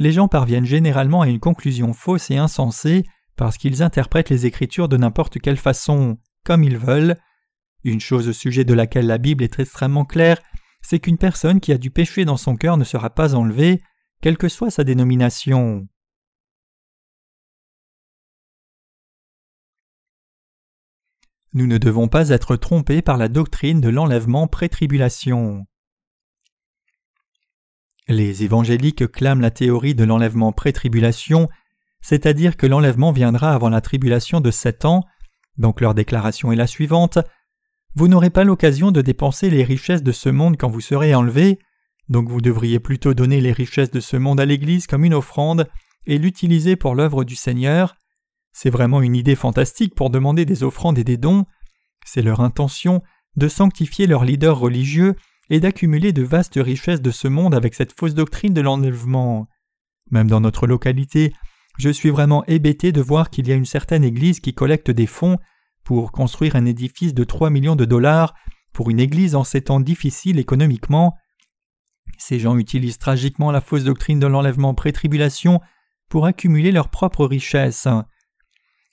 Les 0.00 0.12
gens 0.12 0.28
parviennent 0.28 0.64
généralement 0.64 1.22
à 1.22 1.28
une 1.28 1.40
conclusion 1.40 1.92
fausse 1.92 2.30
et 2.30 2.36
insensée 2.36 3.04
parce 3.36 3.58
qu'ils 3.58 3.82
interprètent 3.82 4.30
les 4.30 4.46
Écritures 4.46 4.88
de 4.88 4.96
n'importe 4.96 5.38
quelle 5.38 5.56
façon 5.56 6.18
comme 6.44 6.64
ils 6.64 6.78
veulent. 6.78 7.16
Une 7.84 8.00
chose 8.00 8.28
au 8.28 8.32
sujet 8.32 8.64
de 8.64 8.74
laquelle 8.74 9.06
la 9.06 9.18
Bible 9.18 9.44
est 9.44 9.60
extrêmement 9.60 10.04
claire, 10.04 10.38
c'est 10.82 10.98
qu'une 10.98 11.18
personne 11.18 11.60
qui 11.60 11.72
a 11.72 11.78
du 11.78 11.90
péché 11.90 12.24
dans 12.24 12.36
son 12.36 12.56
cœur 12.56 12.76
ne 12.76 12.84
sera 12.84 13.10
pas 13.10 13.34
enlevée, 13.34 13.82
quelle 14.20 14.38
que 14.38 14.48
soit 14.48 14.70
sa 14.70 14.84
dénomination. 14.84 15.86
Nous 21.54 21.66
ne 21.66 21.78
devons 21.78 22.08
pas 22.08 22.28
être 22.28 22.56
trompés 22.56 23.02
par 23.02 23.16
la 23.16 23.28
doctrine 23.28 23.80
de 23.80 23.88
l'enlèvement 23.88 24.46
pré-tribulation. 24.46 25.66
Les 28.06 28.44
évangéliques 28.44 29.10
clament 29.10 29.40
la 29.40 29.50
théorie 29.50 29.94
de 29.94 30.04
l'enlèvement 30.04 30.52
pré-tribulation, 30.52 31.48
c'est-à-dire 32.00 32.56
que 32.56 32.66
l'enlèvement 32.66 33.12
viendra 33.12 33.54
avant 33.54 33.68
la 33.68 33.80
tribulation 33.80 34.40
de 34.40 34.50
sept 34.50 34.84
ans, 34.84 35.04
donc 35.56 35.80
leur 35.80 35.94
déclaration 35.94 36.52
est 36.52 36.56
la 36.56 36.66
suivante. 36.66 37.18
Vous 37.94 38.08
n'aurez 38.08 38.30
pas 38.30 38.44
l'occasion 38.44 38.92
de 38.92 39.02
dépenser 39.02 39.50
les 39.50 39.64
richesses 39.64 40.02
de 40.02 40.12
ce 40.12 40.28
monde 40.28 40.56
quand 40.56 40.70
vous 40.70 40.80
serez 40.80 41.14
enlevé. 41.14 41.58
Donc 42.08 42.28
vous 42.28 42.40
devriez 42.40 42.78
plutôt 42.78 43.12
donner 43.12 43.40
les 43.40 43.52
richesses 43.52 43.90
de 43.90 44.00
ce 44.00 44.16
monde 44.16 44.40
à 44.40 44.46
l'Église 44.46 44.86
comme 44.86 45.04
une 45.04 45.14
offrande 45.14 45.68
et 46.06 46.18
l'utiliser 46.18 46.76
pour 46.76 46.94
l'œuvre 46.94 47.24
du 47.24 47.36
Seigneur. 47.36 47.96
C'est 48.52 48.70
vraiment 48.70 49.02
une 49.02 49.14
idée 49.14 49.36
fantastique 49.36 49.94
pour 49.94 50.10
demander 50.10 50.44
des 50.44 50.62
offrandes 50.62 50.98
et 50.98 51.04
des 51.04 51.16
dons. 51.16 51.46
C'est 52.04 52.22
leur 52.22 52.40
intention 52.40 53.02
de 53.36 53.48
sanctifier 53.48 54.06
leurs 54.06 54.24
leaders 54.24 54.58
religieux 54.58 55.14
et 55.50 55.60
d'accumuler 55.60 56.12
de 56.12 56.22
vastes 56.22 56.58
richesses 56.60 57.02
de 57.02 57.10
ce 57.10 57.28
monde 57.28 57.54
avec 57.54 57.74
cette 57.74 57.98
fausse 57.98 58.14
doctrine 58.14 58.54
de 58.54 58.60
l'enlèvement. 58.60 59.48
Même 60.10 60.28
dans 60.28 60.40
notre 60.40 60.66
localité, 60.66 61.32
je 61.78 61.90
suis 61.90 62.10
vraiment 62.10 62.44
hébété 62.46 62.92
de 62.92 63.00
voir 63.00 63.30
qu'il 63.30 63.48
y 63.48 63.52
a 63.52 63.56
une 63.56 63.64
certaine 63.64 64.04
église 64.04 64.40
qui 64.40 64.54
collecte 64.54 64.90
des 64.90 65.06
fonds 65.06 65.38
pour 65.84 66.12
construire 66.12 66.56
un 66.56 66.66
édifice 66.66 67.14
de 67.14 67.24
3 67.24 67.50
millions 67.50 67.76
de 67.76 67.84
dollars 67.84 68.34
pour 68.72 68.90
une 68.90 69.00
église 69.00 69.34
en 69.34 69.44
ces 69.44 69.62
temps 69.62 69.80
difficiles 69.80 70.38
économiquement. 70.38 71.16
Ces 72.18 72.40
gens 72.40 72.56
utilisent 72.58 72.98
tragiquement 72.98 73.52
la 73.52 73.60
fausse 73.60 73.84
doctrine 73.84 74.18
de 74.18 74.26
l'enlèvement 74.26 74.74
pré-tribulation 74.74 75.60
pour 76.08 76.26
accumuler 76.26 76.72
leurs 76.72 76.88
propres 76.88 77.26
richesses. 77.26 77.88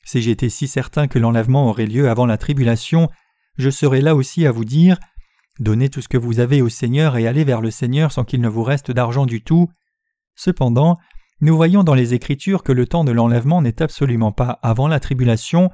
Si 0.05 0.21
j'étais 0.21 0.49
si 0.49 0.67
certain 0.67 1.07
que 1.07 1.19
l'enlèvement 1.19 1.67
aurait 1.67 1.87
lieu 1.87 2.09
avant 2.09 2.27
la 2.27 2.37
tribulation, 2.37 3.09
je 3.57 3.69
serais 3.69 4.01
là 4.01 4.15
aussi 4.15 4.45
à 4.45 4.51
vous 4.51 4.65
dire 4.65 4.99
Donnez 5.59 5.89
tout 5.89 6.01
ce 6.01 6.07
que 6.07 6.17
vous 6.17 6.39
avez 6.39 6.61
au 6.61 6.69
Seigneur 6.69 7.17
et 7.17 7.27
allez 7.27 7.43
vers 7.43 7.61
le 7.61 7.71
Seigneur 7.71 8.11
sans 8.11 8.23
qu'il 8.23 8.41
ne 8.41 8.49
vous 8.49 8.63
reste 8.63 8.91
d'argent 8.91 9.25
du 9.25 9.41
tout. 9.41 9.69
Cependant, 10.35 10.99
nous 11.41 11.55
voyons 11.55 11.83
dans 11.83 11.95
les 11.95 12.13
Écritures 12.13 12.61
que 12.61 12.71
le 12.71 12.85
temps 12.85 13.03
de 13.03 13.11
l'enlèvement 13.11 13.61
n'est 13.61 13.81
absolument 13.81 14.31
pas 14.31 14.59
avant 14.61 14.87
la 14.87 14.99
tribulation. 14.99 15.71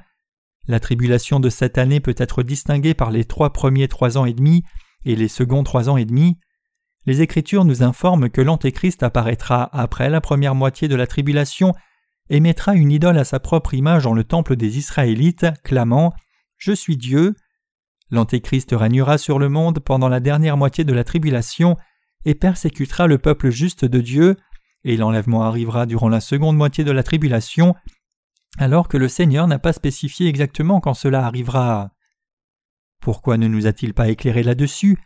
La 0.68 0.80
tribulation 0.80 1.40
de 1.40 1.50
cette 1.50 1.78
année 1.78 2.00
peut 2.00 2.16
être 2.18 2.44
distinguée 2.44 2.94
par 2.94 3.12
les 3.12 3.26
trois 3.26 3.52
premiers 3.52 3.88
trois 3.88 4.18
ans 4.18 4.26
et 4.26 4.34
demi 4.34 4.64
et 5.04 5.16
les 5.16 5.28
seconds 5.28 5.64
trois 5.64 5.90
ans 5.90 5.98
et 5.98 6.06
demi. 6.06 6.38
Les 7.08 7.22
Écritures 7.22 7.66
nous 7.66 7.82
informent 7.82 8.30
que 8.30 8.42
l'Antéchrist 8.42 9.02
apparaîtra 9.02 9.70
après 9.74 10.10
la 10.10 10.22
première 10.22 10.54
moitié 10.54 10.88
de 10.88 10.96
la 10.96 11.08
tribulation 11.08 11.74
et 12.32 12.40
mettra 12.40 12.76
une 12.76 12.92
idole 12.92 13.18
à 13.18 13.26
sa 13.26 13.42
propre 13.42 13.74
image 13.74 14.04
dans 14.04 14.14
le 14.14 14.24
temple 14.24 14.56
des 14.56 14.78
Israélites, 14.78 15.48
clamant 15.64 16.14
Je 16.58 16.72
suis 16.72 16.96
Dieu. 16.96 17.36
L'Antéchrist 18.10 18.70
régnera 18.72 19.18
sur 19.18 19.38
le 19.38 19.50
monde 19.50 19.80
pendant 19.80 20.08
la 20.08 20.22
dernière 20.22 20.56
moitié 20.56 20.86
de 20.86 20.94
la 20.94 21.04
tribulation 21.04 21.76
et 22.24 22.34
persécutera 22.34 23.06
le 23.08 23.18
peuple 23.18 23.50
juste 23.50 23.84
de 23.84 24.00
Dieu, 24.00 24.38
et 24.86 24.96
l'enlèvement 24.96 25.44
arrivera 25.44 25.86
durant 25.86 26.08
la 26.08 26.22
seconde 26.22 26.56
moitié 26.56 26.86
de 26.86 26.92
la 26.92 27.04
tribulation, 27.04 27.76
alors 28.58 28.88
que 28.88 28.98
le 28.98 29.10
Seigneur 29.10 29.46
n'a 29.48 29.60
pas 29.60 29.74
spécifié 29.74 30.28
exactement 30.28 30.80
quand 30.80 30.94
cela 30.94 31.26
arrivera. 31.26 31.92
Pourquoi 33.02 33.36
ne 33.36 33.48
nous 33.48 33.68
a-t-il 33.68 33.94
pas 33.94 34.08
éclairé 34.08 34.42
là-dessus? 34.44 34.98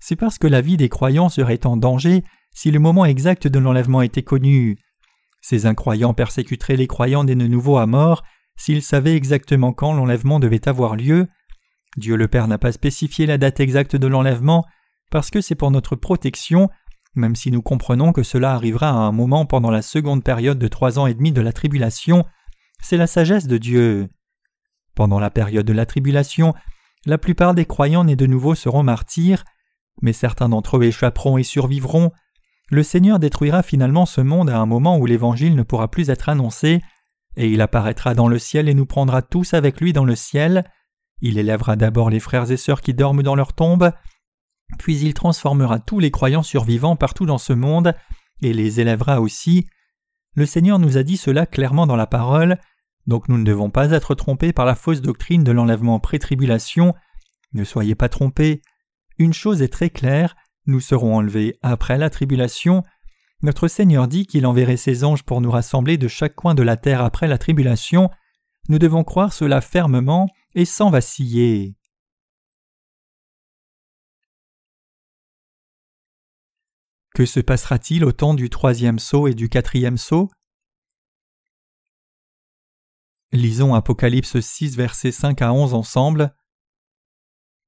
C'est 0.00 0.16
parce 0.16 0.38
que 0.38 0.46
la 0.46 0.62
vie 0.62 0.78
des 0.78 0.88
croyants 0.88 1.28
serait 1.28 1.66
en 1.66 1.76
danger 1.76 2.22
si 2.54 2.70
le 2.70 2.78
moment 2.78 3.04
exact 3.04 3.46
de 3.46 3.58
l'enlèvement 3.58 4.00
était 4.00 4.22
connu. 4.22 4.78
Ces 5.48 5.64
incroyants 5.64 6.12
persécuteraient 6.12 6.74
les 6.74 6.88
croyants 6.88 7.22
des 7.22 7.36
de 7.36 7.46
nouveau 7.46 7.78
à 7.78 7.86
mort 7.86 8.24
s'ils 8.56 8.82
savaient 8.82 9.14
exactement 9.14 9.72
quand 9.72 9.94
l'enlèvement 9.94 10.40
devait 10.40 10.68
avoir 10.68 10.96
lieu. 10.96 11.28
Dieu 11.96 12.16
le 12.16 12.26
Père 12.26 12.48
n'a 12.48 12.58
pas 12.58 12.72
spécifié 12.72 13.26
la 13.26 13.38
date 13.38 13.60
exacte 13.60 13.94
de 13.94 14.08
l'enlèvement 14.08 14.64
parce 15.08 15.30
que 15.30 15.40
c'est 15.40 15.54
pour 15.54 15.70
notre 15.70 15.94
protection 15.94 16.68
même 17.14 17.36
si 17.36 17.52
nous 17.52 17.62
comprenons 17.62 18.12
que 18.12 18.24
cela 18.24 18.54
arrivera 18.54 18.88
à 18.88 18.94
un 18.94 19.12
moment 19.12 19.46
pendant 19.46 19.70
la 19.70 19.82
seconde 19.82 20.24
période 20.24 20.58
de 20.58 20.66
trois 20.66 20.98
ans 20.98 21.06
et 21.06 21.14
demi 21.14 21.30
de 21.30 21.40
la 21.40 21.52
tribulation, 21.52 22.24
c'est 22.80 22.96
la 22.96 23.06
sagesse 23.06 23.46
de 23.46 23.56
Dieu. 23.56 24.08
Pendant 24.96 25.20
la 25.20 25.30
période 25.30 25.64
de 25.64 25.72
la 25.72 25.86
tribulation, 25.86 26.54
la 27.04 27.18
plupart 27.18 27.54
des 27.54 27.66
croyants 27.66 28.02
nés 28.02 28.16
de 28.16 28.26
nouveau 28.26 28.56
seront 28.56 28.82
martyrs, 28.82 29.44
mais 30.02 30.12
certains 30.12 30.48
d'entre 30.48 30.78
eux 30.78 30.82
échapperont 30.82 31.38
et 31.38 31.44
survivront. 31.44 32.10
Le 32.68 32.82
Seigneur 32.82 33.18
détruira 33.18 33.62
finalement 33.62 34.06
ce 34.06 34.20
monde 34.20 34.50
à 34.50 34.58
un 34.58 34.66
moment 34.66 34.98
où 34.98 35.06
l'Évangile 35.06 35.54
ne 35.54 35.62
pourra 35.62 35.90
plus 35.90 36.10
être 36.10 36.28
annoncé, 36.28 36.82
et 37.36 37.48
il 37.48 37.60
apparaîtra 37.60 38.14
dans 38.14 38.28
le 38.28 38.38
ciel 38.38 38.68
et 38.68 38.74
nous 38.74 38.86
prendra 38.86 39.22
tous 39.22 39.54
avec 39.54 39.80
lui 39.80 39.92
dans 39.92 40.04
le 40.04 40.16
ciel. 40.16 40.64
Il 41.20 41.38
élèvera 41.38 41.76
d'abord 41.76 42.10
les 42.10 42.20
frères 42.20 42.50
et 42.50 42.56
sœurs 42.56 42.80
qui 42.80 42.94
dorment 42.94 43.22
dans 43.22 43.36
leur 43.36 43.52
tombe, 43.52 43.92
puis 44.78 44.98
il 44.98 45.14
transformera 45.14 45.78
tous 45.78 46.00
les 46.00 46.10
croyants 46.10 46.42
survivants 46.42 46.96
partout 46.96 47.26
dans 47.26 47.38
ce 47.38 47.52
monde 47.52 47.94
et 48.42 48.52
les 48.52 48.80
élèvera 48.80 49.20
aussi. 49.20 49.66
Le 50.34 50.44
Seigneur 50.44 50.78
nous 50.78 50.96
a 50.96 51.02
dit 51.02 51.16
cela 51.16 51.46
clairement 51.46 51.86
dans 51.86 51.96
la 51.96 52.06
parole, 52.06 52.58
donc 53.06 53.28
nous 53.28 53.38
ne 53.38 53.44
devons 53.44 53.70
pas 53.70 53.92
être 53.92 54.14
trompés 54.14 54.52
par 54.52 54.66
la 54.66 54.74
fausse 54.74 55.00
doctrine 55.00 55.44
de 55.44 55.52
l'enlèvement 55.52 56.00
pré-tribulation. 56.00 56.94
Ne 57.52 57.64
soyez 57.64 57.94
pas 57.94 58.08
trompés. 58.08 58.60
Une 59.18 59.32
chose 59.32 59.62
est 59.62 59.72
très 59.72 59.88
claire, 59.88 60.36
nous 60.66 60.80
serons 60.80 61.16
enlevés 61.16 61.58
après 61.62 61.98
la 61.98 62.10
tribulation. 62.10 62.82
Notre 63.42 63.68
Seigneur 63.68 64.08
dit 64.08 64.26
qu'il 64.26 64.46
enverrait 64.46 64.76
ses 64.76 65.04
anges 65.04 65.22
pour 65.22 65.40
nous 65.40 65.50
rassembler 65.50 65.98
de 65.98 66.08
chaque 66.08 66.34
coin 66.34 66.54
de 66.54 66.62
la 66.62 66.76
terre 66.76 67.02
après 67.02 67.28
la 67.28 67.38
tribulation. 67.38 68.10
Nous 68.68 68.78
devons 68.78 69.04
croire 69.04 69.32
cela 69.32 69.60
fermement 69.60 70.28
et 70.54 70.64
sans 70.64 70.90
vaciller. 70.90 71.76
Que 77.14 77.24
se 77.24 77.40
passera-t-il 77.40 78.04
au 78.04 78.12
temps 78.12 78.34
du 78.34 78.50
troisième 78.50 78.98
saut 78.98 79.26
et 79.26 79.34
du 79.34 79.48
quatrième 79.48 79.96
saut? 79.96 80.28
Lisons 83.32 83.74
Apocalypse 83.74 84.38
6 84.38 84.76
versets 84.76 85.12
5 85.12 85.40
à 85.42 85.52
11 85.52 85.74
ensemble. 85.74 86.34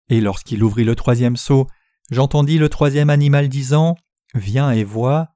Et 0.08 0.20
lorsqu'il 0.20 0.62
ouvrit 0.62 0.84
le 0.84 0.96
troisième 0.96 1.36
saut, 1.36 1.66
j'entendis 2.10 2.58
le 2.58 2.68
troisième 2.68 3.10
animal 3.10 3.48
disant 3.48 3.96
Viens 4.34 4.70
et 4.70 4.84
vois. 4.84 5.28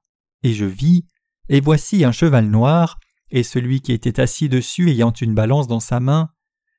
Et 0.43 0.53
je 0.53 0.65
vis, 0.65 1.05
et 1.49 1.61
voici 1.61 2.03
un 2.03 2.11
cheval 2.11 2.47
noir, 2.47 2.99
et 3.31 3.43
celui 3.43 3.81
qui 3.81 3.91
était 3.93 4.19
assis 4.19 4.49
dessus 4.49 4.89
ayant 4.89 5.11
une 5.11 5.33
balance 5.33 5.67
dans 5.67 5.79
sa 5.79 5.99
main, 5.99 6.29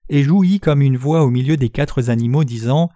et 0.08 0.22
jouit 0.22 0.60
comme 0.60 0.82
une 0.82 0.96
voix 0.96 1.24
au 1.24 1.30
milieu 1.30 1.56
des 1.56 1.70
quatre 1.70 2.10
animaux 2.10 2.44
disant 2.44 2.90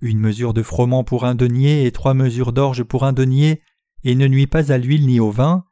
Une 0.00 0.18
mesure 0.18 0.54
de 0.54 0.62
froment 0.62 1.04
pour 1.04 1.24
un 1.24 1.34
denier 1.34 1.86
et 1.86 1.92
trois 1.92 2.14
mesures 2.14 2.52
d'orge 2.52 2.82
pour 2.82 3.04
un 3.04 3.12
denier, 3.12 3.62
et 4.04 4.14
ne 4.14 4.26
nuit 4.26 4.46
pas 4.46 4.72
à 4.72 4.78
l'huile 4.78 5.06
ni 5.06 5.20
au 5.20 5.30
vin. 5.30 5.64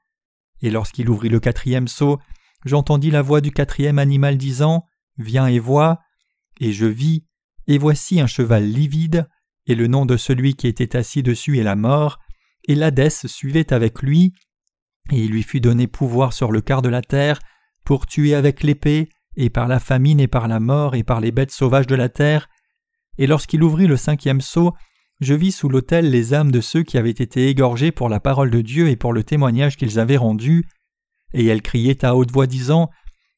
Et 0.60 0.70
lorsqu'il 0.70 1.08
ouvrit 1.08 1.28
le 1.28 1.40
quatrième 1.40 1.88
seau, 1.88 2.18
j'entendis 2.64 3.10
la 3.10 3.22
voix 3.22 3.40
du 3.40 3.50
quatrième 3.50 3.98
animal 3.98 4.36
disant 4.36 4.84
Viens 5.18 5.46
et 5.46 5.58
vois. 5.58 6.00
Et 6.60 6.72
je 6.72 6.86
vis, 6.86 7.24
et 7.66 7.78
voici 7.78 8.20
un 8.20 8.26
cheval 8.26 8.64
livide, 8.64 9.28
et 9.66 9.74
le 9.74 9.86
nom 9.86 10.06
de 10.06 10.16
celui 10.16 10.54
qui 10.54 10.66
était 10.66 10.96
assis 10.96 11.22
dessus 11.22 11.58
est 11.58 11.64
la 11.64 11.76
mort, 11.76 12.18
et 12.66 12.74
l'Hadès 12.74 13.26
suivait 13.26 13.72
avec 13.72 14.02
lui, 14.02 14.34
et 15.10 15.22
il 15.24 15.30
lui 15.30 15.42
fut 15.42 15.60
donné 15.60 15.86
pouvoir 15.86 16.32
sur 16.32 16.50
le 16.52 16.60
quart 16.60 16.82
de 16.82 16.88
la 16.88 17.02
terre, 17.02 17.38
pour 17.84 18.06
tuer 18.06 18.34
avec 18.34 18.62
l'épée, 18.62 19.08
et 19.36 19.50
par 19.50 19.68
la 19.68 19.80
famine 19.80 20.20
et 20.20 20.28
par 20.28 20.48
la 20.48 20.60
mort 20.60 20.94
et 20.94 21.02
par 21.02 21.20
les 21.20 21.32
bêtes 21.32 21.50
sauvages 21.50 21.86
de 21.86 21.94
la 21.94 22.08
terre. 22.08 22.48
Et 23.18 23.26
lorsqu'il 23.26 23.62
ouvrit 23.62 23.86
le 23.86 23.96
cinquième 23.96 24.40
seau, 24.40 24.72
je 25.20 25.34
vis 25.34 25.52
sous 25.52 25.68
l'autel 25.68 26.10
les 26.10 26.34
âmes 26.34 26.52
de 26.52 26.60
ceux 26.60 26.82
qui 26.82 26.98
avaient 26.98 27.10
été 27.10 27.48
égorgés 27.48 27.92
pour 27.92 28.08
la 28.08 28.20
parole 28.20 28.50
de 28.50 28.60
Dieu 28.60 28.88
et 28.88 28.96
pour 28.96 29.12
le 29.12 29.24
témoignage 29.24 29.76
qu'ils 29.76 29.98
avaient 29.98 30.16
rendu, 30.16 30.66
et 31.32 31.46
elles 31.46 31.62
criaient 31.62 32.04
à 32.04 32.14
haute 32.14 32.32
voix 32.32 32.46
disant 32.46 32.90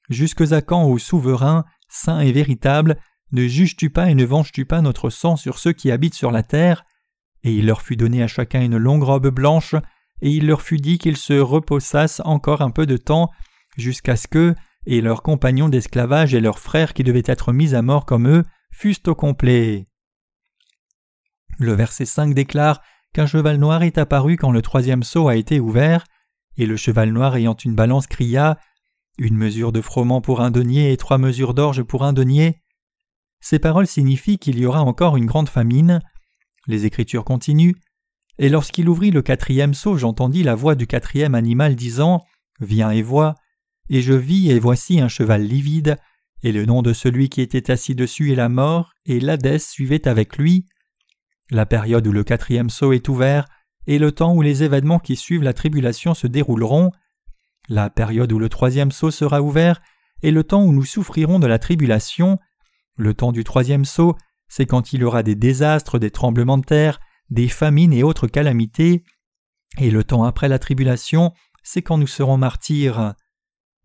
Jusque 0.08 0.52
à 0.52 0.62
quand, 0.62 0.84
ô 0.84 0.98
souverain, 0.98 1.64
saint 1.88 2.20
et 2.20 2.32
véritable, 2.32 2.96
ne 3.32 3.46
juges-tu 3.46 3.90
pas 3.90 4.10
et 4.10 4.14
ne 4.14 4.24
venges-tu 4.24 4.64
pas 4.64 4.80
notre 4.80 5.10
sang 5.10 5.36
sur 5.36 5.58
ceux 5.58 5.72
qui 5.72 5.90
habitent 5.90 6.14
sur 6.14 6.30
la 6.30 6.42
terre? 6.42 6.84
Et 7.42 7.52
il 7.52 7.66
leur 7.66 7.82
fut 7.82 7.96
donné 7.96 8.22
à 8.22 8.28
chacun 8.28 8.62
une 8.62 8.76
longue 8.76 9.02
robe 9.02 9.28
blanche, 9.28 9.74
et 10.22 10.30
il 10.30 10.46
leur 10.46 10.62
fut 10.62 10.78
dit 10.78 10.98
qu'ils 10.98 11.16
se 11.16 11.34
reposassent 11.34 12.22
encore 12.24 12.62
un 12.62 12.70
peu 12.70 12.86
de 12.86 12.96
temps, 12.96 13.30
jusqu'à 13.76 14.16
ce 14.16 14.28
que, 14.28 14.54
et 14.86 15.00
leurs 15.00 15.22
compagnons 15.22 15.68
d'esclavage 15.68 16.34
et 16.34 16.40
leurs 16.40 16.58
frères 16.58 16.94
qui 16.94 17.04
devaient 17.04 17.22
être 17.26 17.52
mis 17.52 17.74
à 17.74 17.82
mort 17.82 18.06
comme 18.06 18.28
eux, 18.28 18.44
fussent 18.72 19.06
au 19.06 19.14
complet. 19.14 19.86
Le 21.58 21.72
verset 21.72 22.04
5 22.04 22.34
déclare 22.34 22.80
qu'un 23.12 23.26
cheval 23.26 23.56
noir 23.56 23.82
est 23.82 23.98
apparu 23.98 24.36
quand 24.36 24.52
le 24.52 24.62
troisième 24.62 25.02
seau 25.02 25.28
a 25.28 25.36
été 25.36 25.58
ouvert, 25.58 26.04
et 26.56 26.66
le 26.66 26.76
cheval 26.76 27.10
noir 27.10 27.36
ayant 27.36 27.56
une 27.56 27.74
balance 27.74 28.06
cria 28.06 28.58
Une 29.18 29.36
mesure 29.36 29.72
de 29.72 29.80
froment 29.80 30.20
pour 30.20 30.40
un 30.40 30.50
denier 30.50 30.92
et 30.92 30.96
trois 30.96 31.18
mesures 31.18 31.54
d'orge 31.54 31.82
pour 31.82 32.04
un 32.04 32.12
denier. 32.12 32.62
Ces 33.40 33.58
paroles 33.58 33.86
signifient 33.86 34.38
qu'il 34.38 34.58
y 34.58 34.66
aura 34.66 34.82
encore 34.82 35.16
une 35.16 35.26
grande 35.26 35.48
famine. 35.48 36.00
Les 36.66 36.84
Écritures 36.86 37.24
continuent. 37.24 37.74
Et 38.38 38.48
lorsqu'il 38.48 38.88
ouvrit 38.88 39.10
le 39.10 39.22
quatrième 39.22 39.74
seau, 39.74 39.96
j'entendis 39.96 40.42
la 40.42 40.54
voix 40.54 40.74
du 40.74 40.86
quatrième 40.86 41.34
animal 41.34 41.74
disant 41.74 42.24
Viens 42.60 42.90
et 42.90 43.02
vois. 43.02 43.34
Et 43.88 44.02
je 44.02 44.12
vis, 44.12 44.50
et 44.50 44.58
voici 44.58 45.00
un 45.00 45.08
cheval 45.08 45.42
livide, 45.42 45.96
et 46.42 46.52
le 46.52 46.66
nom 46.66 46.82
de 46.82 46.92
celui 46.92 47.28
qui 47.28 47.40
était 47.40 47.70
assis 47.70 47.94
dessus 47.94 48.32
est 48.32 48.36
la 48.36 48.48
mort, 48.48 48.92
et 49.06 49.20
l'Hadès 49.20 49.58
suivait 49.58 50.08
avec 50.08 50.36
lui. 50.36 50.66
La 51.50 51.66
période 51.66 52.06
où 52.06 52.12
le 52.12 52.24
quatrième 52.24 52.70
sceau 52.70 52.92
est 52.92 53.08
ouvert 53.08 53.46
est 53.86 53.98
le 53.98 54.10
temps 54.10 54.34
où 54.34 54.42
les 54.42 54.64
événements 54.64 54.98
qui 54.98 55.16
suivent 55.16 55.44
la 55.44 55.52
tribulation 55.52 56.14
se 56.14 56.26
dérouleront. 56.26 56.90
La 57.68 57.88
période 57.88 58.32
où 58.32 58.38
le 58.38 58.48
troisième 58.48 58.90
sceau 58.90 59.10
sera 59.10 59.40
ouvert 59.40 59.80
est 60.22 60.32
le 60.32 60.42
temps 60.44 60.62
où 60.62 60.72
nous 60.72 60.84
souffrirons 60.84 61.38
de 61.38 61.46
la 61.46 61.58
tribulation. 61.58 62.38
Le 62.96 63.14
temps 63.14 63.32
du 63.32 63.44
troisième 63.44 63.84
sceau, 63.84 64.16
c'est 64.48 64.66
quand 64.66 64.92
il 64.92 65.00
y 65.00 65.04
aura 65.04 65.22
des 65.22 65.34
désastres, 65.34 65.98
des 65.98 66.10
tremblements 66.10 66.58
de 66.58 66.64
terre, 66.64 67.00
des 67.30 67.48
famines 67.48 67.92
et 67.92 68.02
autres 68.02 68.26
calamités, 68.26 69.04
Et 69.78 69.90
le 69.90 70.04
temps 70.04 70.24
après 70.24 70.48
la 70.48 70.58
tribulation, 70.58 71.32
c'est 71.62 71.82
quand 71.82 71.98
nous 71.98 72.06
serons 72.06 72.38
martyrs. 72.38 73.14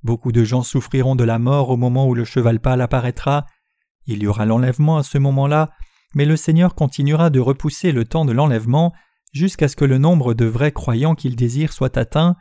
Beaucoup 0.04 0.32
de 0.32 0.44
gens 0.44 0.64
souffriront 0.64 1.16
de 1.16 1.24
la 1.24 1.40
mort 1.40 1.70
au 1.70 1.78
moment 1.78 2.08
où 2.08 2.16
le 2.16 2.24
cheval 2.24 2.60
pâle 2.60 2.82
apparaîtra. 2.82 3.46
Il 4.06 4.24
y 4.24 4.28
aura 4.28 4.46
l'enlèvement 4.46 4.98
à 4.98 5.04
ce 5.04 5.18
moment-là, 5.18 5.70
mais 6.16 6.26
le 6.26 6.38
Seigneur 6.38 6.76
continuera 6.76 7.30
de 7.30 7.40
repousser 7.40 7.92
le 7.92 8.06
temps 8.06 8.26
de 8.26 8.32
l'enlèvement 8.32 8.94
jusqu'à 9.34 9.68
ce 9.68 9.76
que 9.76 9.86
le 9.86 9.98
nombre 9.98 10.34
de 10.34 10.46
vrais 10.46 10.72
croyants 10.72 11.16
qu'il 11.16 11.36
désire 11.36 11.74
soit 11.74 11.98
atteint. 11.98 12.36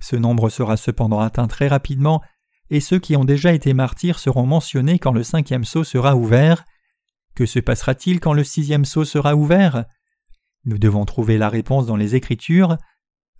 Ce 0.00 0.16
nombre 0.16 0.48
sera 0.48 0.76
cependant 0.76 1.20
atteint 1.20 1.48
très 1.48 1.68
rapidement, 1.68 2.22
et 2.70 2.80
ceux 2.80 2.98
qui 2.98 3.16
ont 3.16 3.24
déjà 3.24 3.52
été 3.52 3.74
martyrs 3.74 4.18
seront 4.18 4.46
mentionnés 4.46 4.98
quand 4.98 5.12
le 5.12 5.22
cinquième 5.22 5.64
sceau 5.64 5.84
sera 5.84 6.16
ouvert. 6.16 6.64
Que 7.34 7.46
se 7.46 7.58
passera-t-il 7.58 8.20
quand 8.20 8.32
le 8.32 8.44
sixième 8.44 8.84
sceau 8.84 9.04
sera 9.04 9.34
ouvert? 9.36 9.84
Nous 10.64 10.78
devons 10.78 11.04
trouver 11.04 11.38
la 11.38 11.48
réponse 11.48 11.86
dans 11.86 11.96
les 11.96 12.16
Écritures. 12.16 12.76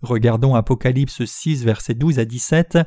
Regardons 0.01 0.55
Apocalypse 0.55 1.25
6, 1.25 1.65
versets 1.65 1.95
12 1.95 2.19
à 2.19 2.25
17. 2.25 2.77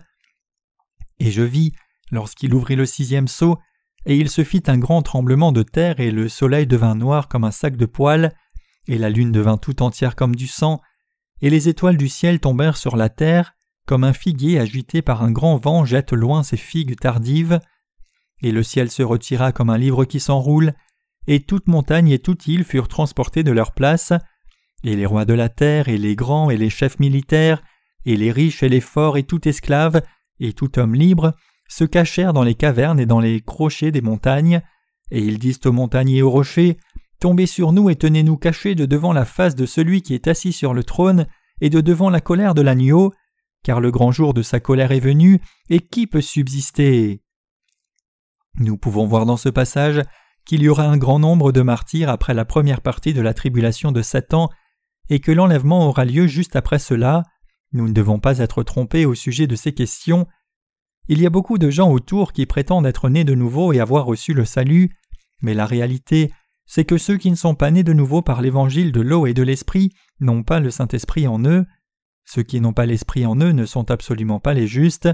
Et 1.18 1.30
je 1.30 1.42
vis, 1.42 1.72
lorsqu'il 2.10 2.54
ouvrit 2.54 2.76
le 2.76 2.86
sixième 2.86 3.28
sceau, 3.28 3.58
et 4.06 4.16
il 4.16 4.30
se 4.30 4.44
fit 4.44 4.62
un 4.66 4.78
grand 4.78 5.02
tremblement 5.02 5.52
de 5.52 5.62
terre, 5.62 6.00
et 6.00 6.10
le 6.10 6.28
soleil 6.28 6.66
devint 6.66 6.94
noir 6.94 7.28
comme 7.28 7.44
un 7.44 7.50
sac 7.50 7.76
de 7.76 7.86
poils, 7.86 8.32
et 8.88 8.96
la 8.96 9.10
lune 9.10 9.32
devint 9.32 9.58
tout 9.58 9.82
entière 9.82 10.16
comme 10.16 10.34
du 10.34 10.46
sang, 10.46 10.80
et 11.42 11.50
les 11.50 11.68
étoiles 11.68 11.98
du 11.98 12.08
ciel 12.08 12.40
tombèrent 12.40 12.76
sur 12.76 12.96
la 12.96 13.08
terre, 13.08 13.52
comme 13.90 14.04
un 14.04 14.12
figuier 14.12 14.60
agité 14.60 15.02
par 15.02 15.24
un 15.24 15.32
grand 15.32 15.56
vent 15.56 15.84
jette 15.84 16.12
loin 16.12 16.44
ses 16.44 16.56
figues 16.56 16.94
tardives, 16.94 17.58
et 18.40 18.52
le 18.52 18.62
ciel 18.62 18.88
se 18.88 19.02
retira 19.02 19.50
comme 19.50 19.68
un 19.68 19.78
livre 19.78 20.04
qui 20.04 20.20
s'enroule, 20.20 20.74
et 21.26 21.40
toute 21.40 21.66
montagne 21.66 22.10
et 22.10 22.20
toute 22.20 22.46
île 22.46 22.62
furent 22.62 22.86
transportés 22.86 23.42
de 23.42 23.50
leur 23.50 23.72
place, 23.72 24.12
et 24.84 24.94
les 24.94 25.06
rois 25.06 25.24
de 25.24 25.34
la 25.34 25.48
terre, 25.48 25.88
et 25.88 25.98
les 25.98 26.14
grands, 26.14 26.50
et 26.50 26.56
les 26.56 26.70
chefs 26.70 27.00
militaires, 27.00 27.64
et 28.06 28.16
les 28.16 28.30
riches, 28.30 28.62
et 28.62 28.68
les 28.68 28.80
forts, 28.80 29.16
et 29.16 29.24
tout 29.24 29.48
esclave, 29.48 30.02
et 30.38 30.52
tout 30.52 30.78
homme 30.78 30.94
libre, 30.94 31.34
se 31.68 31.82
cachèrent 31.82 32.32
dans 32.32 32.44
les 32.44 32.54
cavernes 32.54 33.00
et 33.00 33.06
dans 33.06 33.18
les 33.18 33.40
crochets 33.40 33.90
des 33.90 34.02
montagnes, 34.02 34.62
et 35.10 35.18
ils 35.18 35.40
disent 35.40 35.58
aux 35.64 35.72
montagnes 35.72 36.10
et 36.10 36.22
aux 36.22 36.30
rochers 36.30 36.78
Tombez 37.18 37.46
sur 37.46 37.72
nous 37.72 37.90
et 37.90 37.96
tenez-nous 37.96 38.36
cachés 38.36 38.76
de 38.76 38.86
devant 38.86 39.12
la 39.12 39.24
face 39.24 39.56
de 39.56 39.66
celui 39.66 40.02
qui 40.02 40.14
est 40.14 40.28
assis 40.28 40.52
sur 40.52 40.74
le 40.74 40.84
trône 40.84 41.26
et 41.60 41.70
de 41.70 41.80
devant 41.80 42.08
la 42.08 42.20
colère 42.20 42.54
de 42.54 42.62
l'agneau, 42.62 43.12
car 43.62 43.80
le 43.80 43.90
grand 43.90 44.12
jour 44.12 44.34
de 44.34 44.42
sa 44.42 44.60
colère 44.60 44.92
est 44.92 45.00
venu, 45.00 45.40
et 45.68 45.80
qui 45.80 46.06
peut 46.06 46.20
subsister? 46.20 47.22
Nous 48.58 48.76
pouvons 48.76 49.06
voir 49.06 49.26
dans 49.26 49.36
ce 49.36 49.48
passage 49.48 50.02
qu'il 50.44 50.62
y 50.62 50.68
aura 50.68 50.84
un 50.84 50.96
grand 50.96 51.18
nombre 51.18 51.52
de 51.52 51.62
martyrs 51.62 52.08
après 52.08 52.34
la 52.34 52.44
première 52.44 52.80
partie 52.80 53.14
de 53.14 53.20
la 53.20 53.34
tribulation 53.34 53.92
de 53.92 54.02
Satan, 54.02 54.48
et 55.08 55.20
que 55.20 55.32
l'enlèvement 55.32 55.88
aura 55.88 56.04
lieu 56.04 56.26
juste 56.26 56.56
après 56.56 56.78
cela. 56.78 57.24
Nous 57.72 57.88
ne 57.88 57.92
devons 57.92 58.18
pas 58.18 58.38
être 58.38 58.62
trompés 58.62 59.06
au 59.06 59.14
sujet 59.14 59.46
de 59.46 59.56
ces 59.56 59.72
questions. 59.72 60.26
Il 61.08 61.20
y 61.20 61.26
a 61.26 61.30
beaucoup 61.30 61.58
de 61.58 61.70
gens 61.70 61.90
autour 61.90 62.32
qui 62.32 62.46
prétendent 62.46 62.86
être 62.86 63.08
nés 63.08 63.24
de 63.24 63.34
nouveau 63.34 63.72
et 63.72 63.80
avoir 63.80 64.06
reçu 64.06 64.34
le 64.34 64.44
salut, 64.44 64.96
mais 65.42 65.54
la 65.54 65.66
réalité, 65.66 66.32
c'est 66.66 66.84
que 66.84 66.98
ceux 66.98 67.16
qui 67.16 67.30
ne 67.30 67.36
sont 67.36 67.54
pas 67.56 67.70
nés 67.70 67.82
de 67.82 67.92
nouveau 67.92 68.22
par 68.22 68.42
l'évangile 68.42 68.92
de 68.92 69.00
l'eau 69.00 69.26
et 69.26 69.34
de 69.34 69.42
l'esprit 69.42 69.92
n'ont 70.20 70.44
pas 70.44 70.60
le 70.60 70.70
Saint-Esprit 70.70 71.26
en 71.26 71.44
eux. 71.44 71.66
Ceux 72.32 72.44
qui 72.44 72.60
n'ont 72.60 72.72
pas 72.72 72.86
l'Esprit 72.86 73.26
en 73.26 73.34
eux 73.40 73.50
ne 73.50 73.66
sont 73.66 73.90
absolument 73.90 74.38
pas 74.38 74.54
les 74.54 74.68
justes. 74.68 75.08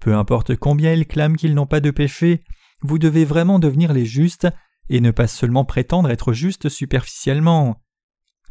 Peu 0.00 0.16
importe 0.16 0.56
combien 0.56 0.92
ils 0.92 1.06
clament 1.06 1.36
qu'ils 1.36 1.54
n'ont 1.54 1.68
pas 1.68 1.78
de 1.78 1.92
péché, 1.92 2.42
vous 2.82 2.98
devez 2.98 3.24
vraiment 3.24 3.60
devenir 3.60 3.92
les 3.92 4.04
justes 4.04 4.48
et 4.88 5.00
ne 5.00 5.12
pas 5.12 5.28
seulement 5.28 5.64
prétendre 5.64 6.10
être 6.10 6.32
justes 6.32 6.68
superficiellement. 6.68 7.80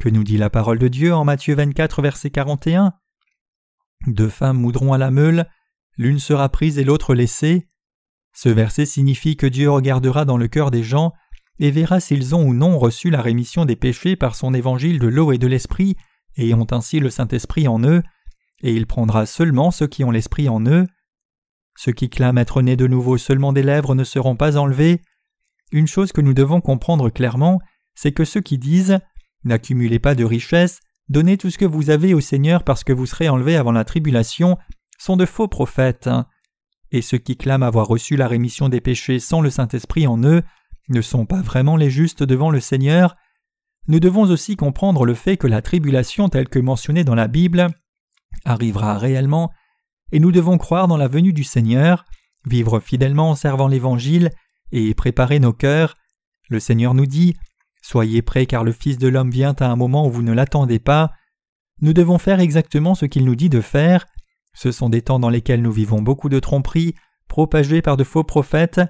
Que 0.00 0.08
nous 0.08 0.24
dit 0.24 0.38
la 0.38 0.48
parole 0.48 0.78
de 0.78 0.88
Dieu 0.88 1.14
en 1.14 1.26
Matthieu 1.26 1.54
24, 1.54 2.00
verset 2.00 2.30
41 2.30 2.94
Deux 4.06 4.30
femmes 4.30 4.58
moudront 4.58 4.94
à 4.94 4.98
la 4.98 5.10
meule, 5.10 5.46
l'une 5.98 6.18
sera 6.18 6.48
prise 6.48 6.78
et 6.78 6.84
l'autre 6.84 7.14
laissée. 7.14 7.68
Ce 8.32 8.48
verset 8.48 8.86
signifie 8.86 9.36
que 9.36 9.46
Dieu 9.46 9.70
regardera 9.70 10.24
dans 10.24 10.38
le 10.38 10.48
cœur 10.48 10.70
des 10.70 10.82
gens 10.82 11.12
et 11.58 11.70
verra 11.70 12.00
s'ils 12.00 12.34
ont 12.34 12.46
ou 12.46 12.54
non 12.54 12.78
reçu 12.78 13.10
la 13.10 13.20
rémission 13.20 13.66
des 13.66 13.76
péchés 13.76 14.16
par 14.16 14.34
son 14.34 14.54
évangile 14.54 14.98
de 14.98 15.08
l'eau 15.08 15.30
et 15.30 15.38
de 15.38 15.46
l'esprit 15.46 15.98
et 16.36 16.54
ont 16.54 16.66
ainsi 16.70 17.00
le 17.00 17.10
Saint-Esprit 17.10 17.68
en 17.68 17.82
eux, 17.82 18.02
et 18.62 18.72
il 18.72 18.86
prendra 18.86 19.26
seulement 19.26 19.70
ceux 19.70 19.86
qui 19.86 20.04
ont 20.04 20.10
l'Esprit 20.10 20.48
en 20.48 20.64
eux. 20.66 20.86
Ceux 21.76 21.92
qui 21.92 22.10
clament 22.10 22.40
être 22.40 22.60
nés 22.62 22.76
de 22.76 22.86
nouveau 22.86 23.18
seulement 23.18 23.52
des 23.52 23.62
lèvres 23.62 23.94
ne 23.94 24.04
seront 24.04 24.36
pas 24.36 24.56
enlevés. 24.56 25.00
Une 25.70 25.86
chose 25.86 26.12
que 26.12 26.20
nous 26.20 26.34
devons 26.34 26.60
comprendre 26.60 27.10
clairement, 27.10 27.60
c'est 27.94 28.12
que 28.12 28.24
ceux 28.24 28.40
qui 28.40 28.58
disent 28.58 28.98
N'accumulez 29.44 30.00
pas 30.00 30.14
de 30.14 30.24
richesses, 30.24 30.80
donnez 31.08 31.38
tout 31.38 31.50
ce 31.50 31.58
que 31.58 31.64
vous 31.64 31.90
avez 31.90 32.14
au 32.14 32.20
Seigneur 32.20 32.64
parce 32.64 32.82
que 32.82 32.92
vous 32.92 33.06
serez 33.06 33.28
enlevés 33.28 33.56
avant 33.56 33.72
la 33.72 33.84
tribulation, 33.84 34.58
sont 34.98 35.16
de 35.16 35.26
faux 35.26 35.48
prophètes. 35.48 36.10
Et 36.90 37.02
ceux 37.02 37.18
qui 37.18 37.36
clament 37.36 37.66
avoir 37.66 37.86
reçu 37.86 38.16
la 38.16 38.28
rémission 38.28 38.68
des 38.68 38.80
péchés 38.80 39.20
sans 39.20 39.40
le 39.40 39.50
Saint-Esprit 39.50 40.06
en 40.06 40.22
eux 40.24 40.42
ne 40.88 41.00
sont 41.00 41.26
pas 41.26 41.42
vraiment 41.42 41.76
les 41.76 41.90
justes 41.90 42.22
devant 42.22 42.50
le 42.50 42.60
Seigneur. 42.60 43.16
Nous 43.88 44.00
devons 44.00 44.24
aussi 44.24 44.54
comprendre 44.54 45.06
le 45.06 45.14
fait 45.14 45.38
que 45.38 45.46
la 45.46 45.62
tribulation 45.62 46.28
telle 46.28 46.48
que 46.48 46.58
mentionnée 46.58 47.04
dans 47.04 47.14
la 47.14 47.26
Bible 47.26 47.68
arrivera 48.44 48.98
réellement, 48.98 49.50
et 50.12 50.20
nous 50.20 50.30
devons 50.30 50.58
croire 50.58 50.88
dans 50.88 50.98
la 50.98 51.08
venue 51.08 51.32
du 51.32 51.42
Seigneur, 51.42 52.04
vivre 52.46 52.80
fidèlement 52.80 53.30
en 53.30 53.34
servant 53.34 53.66
l'Évangile 53.66 54.30
et 54.72 54.94
préparer 54.94 55.40
nos 55.40 55.54
cœurs. 55.54 55.96
Le 56.50 56.60
Seigneur 56.60 56.92
nous 56.92 57.06
dit 57.06 57.34
Soyez 57.80 58.20
prêts 58.20 58.44
car 58.44 58.62
le 58.62 58.72
Fils 58.72 58.98
de 58.98 59.08
l'homme 59.08 59.30
vient 59.30 59.54
à 59.58 59.66
un 59.66 59.76
moment 59.76 60.06
où 60.06 60.10
vous 60.10 60.22
ne 60.22 60.32
l'attendez 60.32 60.78
pas. 60.78 61.10
Nous 61.80 61.94
devons 61.94 62.18
faire 62.18 62.40
exactement 62.40 62.94
ce 62.94 63.06
qu'il 63.06 63.24
nous 63.24 63.36
dit 63.36 63.48
de 63.48 63.62
faire. 63.62 64.06
Ce 64.52 64.70
sont 64.70 64.90
des 64.90 65.00
temps 65.00 65.18
dans 65.18 65.30
lesquels 65.30 65.62
nous 65.62 65.72
vivons 65.72 66.02
beaucoup 66.02 66.28
de 66.28 66.40
tromperies, 66.40 66.94
propagées 67.26 67.80
par 67.80 67.96
de 67.96 68.04
faux 68.04 68.24
prophètes. 68.24 68.82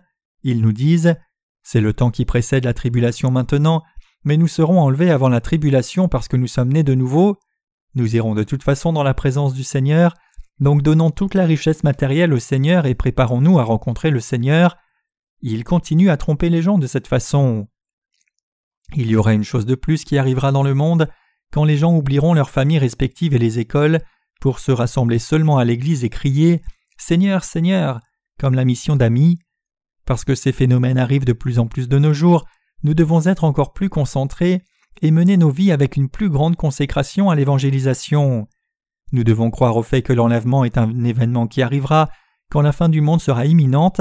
Ils 0.43 0.61
nous 0.61 0.73
disent 0.73 1.15
C'est 1.63 1.81
le 1.81 1.93
temps 1.93 2.11
qui 2.11 2.25
précède 2.25 2.65
la 2.65 2.75
tribulation 2.75 3.31
maintenant, 3.31 3.85
mais 4.25 4.37
nous 4.37 4.49
serons 4.49 4.81
enlevés 4.81 5.11
avant 5.11 5.29
la 5.29 5.41
tribulation 5.41 6.09
parce 6.09 6.29
que 6.29 6.37
nous 6.37 6.47
sommes 6.47 6.73
nés 6.73 6.83
de 6.83 6.95
nouveau. 6.95 7.39
Nous 7.95 8.17
irons 8.17 8.35
de 8.35 8.43
toute 8.43 8.63
façon 8.63 8.93
dans 8.93 9.03
la 9.03 9.15
présence 9.15 9.55
du 9.55 9.65
Seigneur, 9.65 10.15
donc 10.61 10.83
donnons 10.83 11.11
toute 11.11 11.35
la 11.35 11.47
richesse 11.47 11.85
matérielle 11.85 12.33
au 12.33 12.39
Seigneur 12.39 12.87
et 12.87 12.95
préparons-nous 12.95 13.59
à 13.59 13.65
rencontrer 13.65 14.11
le 14.11 14.21
Seigneur. 14.21 14.77
Il 15.41 15.65
continue 15.65 16.11
à 16.11 16.17
tromper 16.17 16.51
les 16.51 16.63
gens 16.63 16.79
de 16.79 16.87
cette 16.87 17.07
façon. 17.07 17.69
Il 18.95 19.11
y 19.11 19.17
aura 19.17 19.35
une 19.35 19.45
chose 19.45 19.67
de 19.67 19.75
plus 19.75 20.05
qui 20.05 20.19
arrivera 20.19 20.51
dans 20.51 20.63
le 20.63 20.75
monde 20.75 21.09
quand 21.53 21.65
les 21.65 21.77
gens 21.77 21.95
oublieront 21.95 22.35
leurs 22.35 22.51
familles 22.51 22.79
respectives 22.79 23.35
et 23.35 23.39
les 23.39 23.59
écoles 23.59 24.01
pour 24.41 24.59
se 24.59 24.73
rassembler 24.73 25.19
seulement 25.19 25.59
à 25.59 25.65
l'église 25.65 26.05
et 26.05 26.11
crier 26.11 26.63
Seigneur, 26.97 27.45
Seigneur, 27.45 28.01
comme 28.39 28.55
la 28.55 28.65
mission 28.65 28.97
d'amis. 28.97 29.39
Parce 30.05 30.25
que 30.25 30.35
ces 30.35 30.53
phénomènes 30.53 30.99
arrivent 30.99 31.25
de 31.25 31.33
plus 31.33 31.59
en 31.59 31.67
plus 31.67 31.89
de 31.89 31.99
nos 31.99 32.13
jours, 32.13 32.47
nous 32.83 32.95
devons 32.95 33.27
être 33.27 33.45
encore 33.45 33.73
plus 33.73 33.89
concentrés 33.89 34.63
et 35.03 35.11
mener 35.11 35.37
nos 35.37 35.51
vies 35.51 35.73
avec 35.73 35.97
une 35.97 36.09
plus 36.09 36.29
grande 36.29 36.57
consécration 36.57 37.31
à 37.31 37.35
l'évangélisation. 37.35 38.49
Nous 39.13 39.25
devons 39.25 39.51
croire 39.51 39.77
au 39.77 39.83
fait 39.83 40.03
que 40.03 40.13
l'enlèvement 40.13 40.65
est 40.65 40.79
un 40.79 41.05
événement 41.05 41.47
qui 41.47 41.63
arrivera 41.63 42.09
quand 42.51 42.61
la 42.63 42.73
fin 42.73 42.89
du 42.89 43.01
monde 43.01 43.21
sera 43.21 43.47
imminente, 43.47 44.01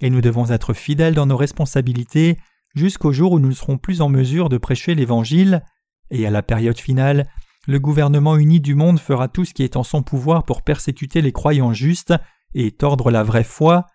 et 0.00 0.10
nous 0.10 0.20
devons 0.20 0.50
être 0.50 0.74
fidèles 0.74 1.14
dans 1.14 1.26
nos 1.26 1.36
responsabilités 1.36 2.38
jusqu'au 2.74 3.12
jour 3.12 3.32
où 3.32 3.38
nous 3.38 3.48
ne 3.48 3.54
serons 3.54 3.78
plus 3.78 4.00
en 4.00 4.08
mesure 4.08 4.48
de 4.48 4.58
prêcher 4.58 4.94
l'Évangile, 4.94 5.62
et 6.10 6.26
à 6.26 6.30
la 6.30 6.42
période 6.42 6.78
finale, 6.78 7.26
le 7.66 7.78
gouvernement 7.78 8.36
uni 8.36 8.60
du 8.60 8.74
monde 8.74 8.98
fera 8.98 9.28
tout 9.28 9.44
ce 9.44 9.54
qui 9.54 9.62
est 9.62 9.76
en 9.76 9.84
son 9.84 10.02
pouvoir 10.02 10.44
pour 10.44 10.62
persécuter 10.62 11.22
les 11.22 11.32
croyants 11.32 11.72
justes 11.72 12.14
et 12.54 12.72
tordre 12.72 13.10
la 13.10 13.22
vraie 13.22 13.44
foi. 13.44 13.86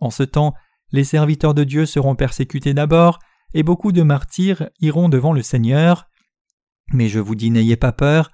En 0.00 0.10
ce 0.10 0.22
temps, 0.22 0.54
les 0.90 1.04
serviteurs 1.04 1.54
de 1.54 1.64
Dieu 1.64 1.86
seront 1.86 2.16
persécutés 2.16 2.74
d'abord, 2.74 3.18
et 3.54 3.62
beaucoup 3.62 3.92
de 3.92 4.02
martyrs 4.02 4.68
iront 4.80 5.08
devant 5.08 5.32
le 5.32 5.42
Seigneur. 5.42 6.08
Mais 6.92 7.08
je 7.08 7.18
vous 7.18 7.34
dis 7.34 7.50
n'ayez 7.50 7.76
pas 7.76 7.92
peur, 7.92 8.30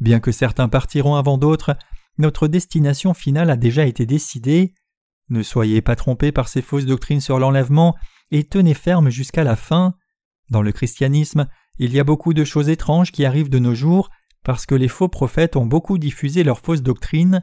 bien 0.00 0.20
que 0.20 0.32
certains 0.32 0.68
partiront 0.68 1.16
avant 1.16 1.38
d'autres, 1.38 1.76
notre 2.18 2.48
destination 2.48 3.14
finale 3.14 3.50
a 3.50 3.56
déjà 3.56 3.86
été 3.86 4.06
décidée. 4.06 4.74
Ne 5.28 5.42
soyez 5.42 5.82
pas 5.82 5.96
trompés 5.96 6.32
par 6.32 6.48
ces 6.48 6.62
fausses 6.62 6.86
doctrines 6.86 7.20
sur 7.20 7.38
l'enlèvement, 7.38 7.94
et 8.30 8.44
tenez 8.44 8.74
ferme 8.74 9.10
jusqu'à 9.10 9.44
la 9.44 9.56
fin. 9.56 9.94
Dans 10.50 10.62
le 10.62 10.72
christianisme, 10.72 11.46
il 11.78 11.92
y 11.92 12.00
a 12.00 12.04
beaucoup 12.04 12.32
de 12.32 12.44
choses 12.44 12.68
étranges 12.68 13.12
qui 13.12 13.24
arrivent 13.24 13.50
de 13.50 13.58
nos 13.58 13.74
jours 13.74 14.10
parce 14.44 14.64
que 14.64 14.74
les 14.74 14.88
faux 14.88 15.08
prophètes 15.08 15.56
ont 15.56 15.66
beaucoup 15.66 15.98
diffusé 15.98 16.44
leurs 16.44 16.60
fausses 16.60 16.82
doctrines. 16.82 17.42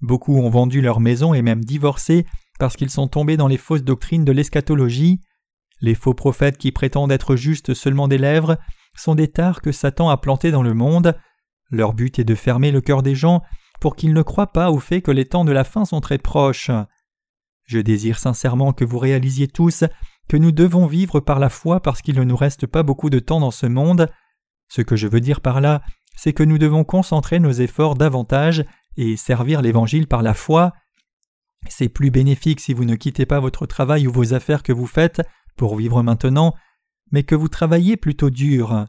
Beaucoup 0.00 0.38
ont 0.38 0.50
vendu 0.50 0.80
leur 0.80 1.00
maison 1.00 1.34
et 1.34 1.42
même 1.42 1.64
divorcé 1.64 2.26
parce 2.58 2.76
qu'ils 2.76 2.90
sont 2.90 3.08
tombés 3.08 3.36
dans 3.36 3.48
les 3.48 3.58
fausses 3.58 3.82
doctrines 3.82 4.24
de 4.24 4.32
l'eschatologie. 4.32 5.20
Les 5.80 5.94
faux 5.94 6.14
prophètes 6.14 6.58
qui 6.58 6.72
prétendent 6.72 7.12
être 7.12 7.36
justes 7.36 7.74
seulement 7.74 8.08
des 8.08 8.18
lèvres 8.18 8.58
sont 8.96 9.14
des 9.14 9.28
tares 9.28 9.60
que 9.60 9.72
Satan 9.72 10.08
a 10.08 10.16
plantés 10.16 10.50
dans 10.50 10.62
le 10.62 10.74
monde. 10.74 11.18
Leur 11.70 11.94
but 11.94 12.18
est 12.18 12.24
de 12.24 12.34
fermer 12.34 12.70
le 12.70 12.80
cœur 12.80 13.02
des 13.02 13.14
gens 13.14 13.42
pour 13.80 13.96
qu'ils 13.96 14.14
ne 14.14 14.22
croient 14.22 14.52
pas 14.52 14.70
au 14.70 14.78
fait 14.78 15.02
que 15.02 15.10
les 15.10 15.26
temps 15.26 15.44
de 15.44 15.52
la 15.52 15.64
fin 15.64 15.84
sont 15.84 16.00
très 16.00 16.18
proches. 16.18 16.70
Je 17.64 17.78
désire 17.78 18.18
sincèrement 18.18 18.72
que 18.72 18.84
vous 18.84 18.98
réalisiez 18.98 19.48
tous 19.48 19.84
que 20.28 20.36
nous 20.36 20.52
devons 20.52 20.86
vivre 20.86 21.20
par 21.20 21.38
la 21.38 21.48
foi 21.48 21.80
parce 21.80 22.02
qu'il 22.02 22.16
ne 22.16 22.24
nous 22.24 22.36
reste 22.36 22.66
pas 22.66 22.82
beaucoup 22.82 23.10
de 23.10 23.18
temps 23.18 23.40
dans 23.40 23.50
ce 23.50 23.66
monde. 23.66 24.08
Ce 24.68 24.82
que 24.82 24.96
je 24.96 25.08
veux 25.08 25.20
dire 25.20 25.40
par 25.40 25.60
là, 25.60 25.82
c'est 26.16 26.32
que 26.32 26.42
nous 26.42 26.58
devons 26.58 26.84
concentrer 26.84 27.40
nos 27.40 27.52
efforts 27.52 27.96
davantage 27.96 28.64
et 28.96 29.16
servir 29.16 29.60
l'Évangile 29.60 30.06
par 30.06 30.22
la 30.22 30.34
foi. 30.34 30.72
C'est 31.68 31.88
plus 31.88 32.10
bénéfique 32.10 32.60
si 32.60 32.74
vous 32.74 32.84
ne 32.84 32.94
quittez 32.94 33.26
pas 33.26 33.40
votre 33.40 33.66
travail 33.66 34.06
ou 34.06 34.12
vos 34.12 34.34
affaires 34.34 34.62
que 34.62 34.72
vous 34.72 34.86
faites 34.86 35.22
pour 35.56 35.76
vivre 35.76 36.02
maintenant, 36.02 36.54
mais 37.10 37.22
que 37.22 37.34
vous 37.34 37.48
travaillez 37.48 37.96
plutôt 37.96 38.30
dur. 38.30 38.86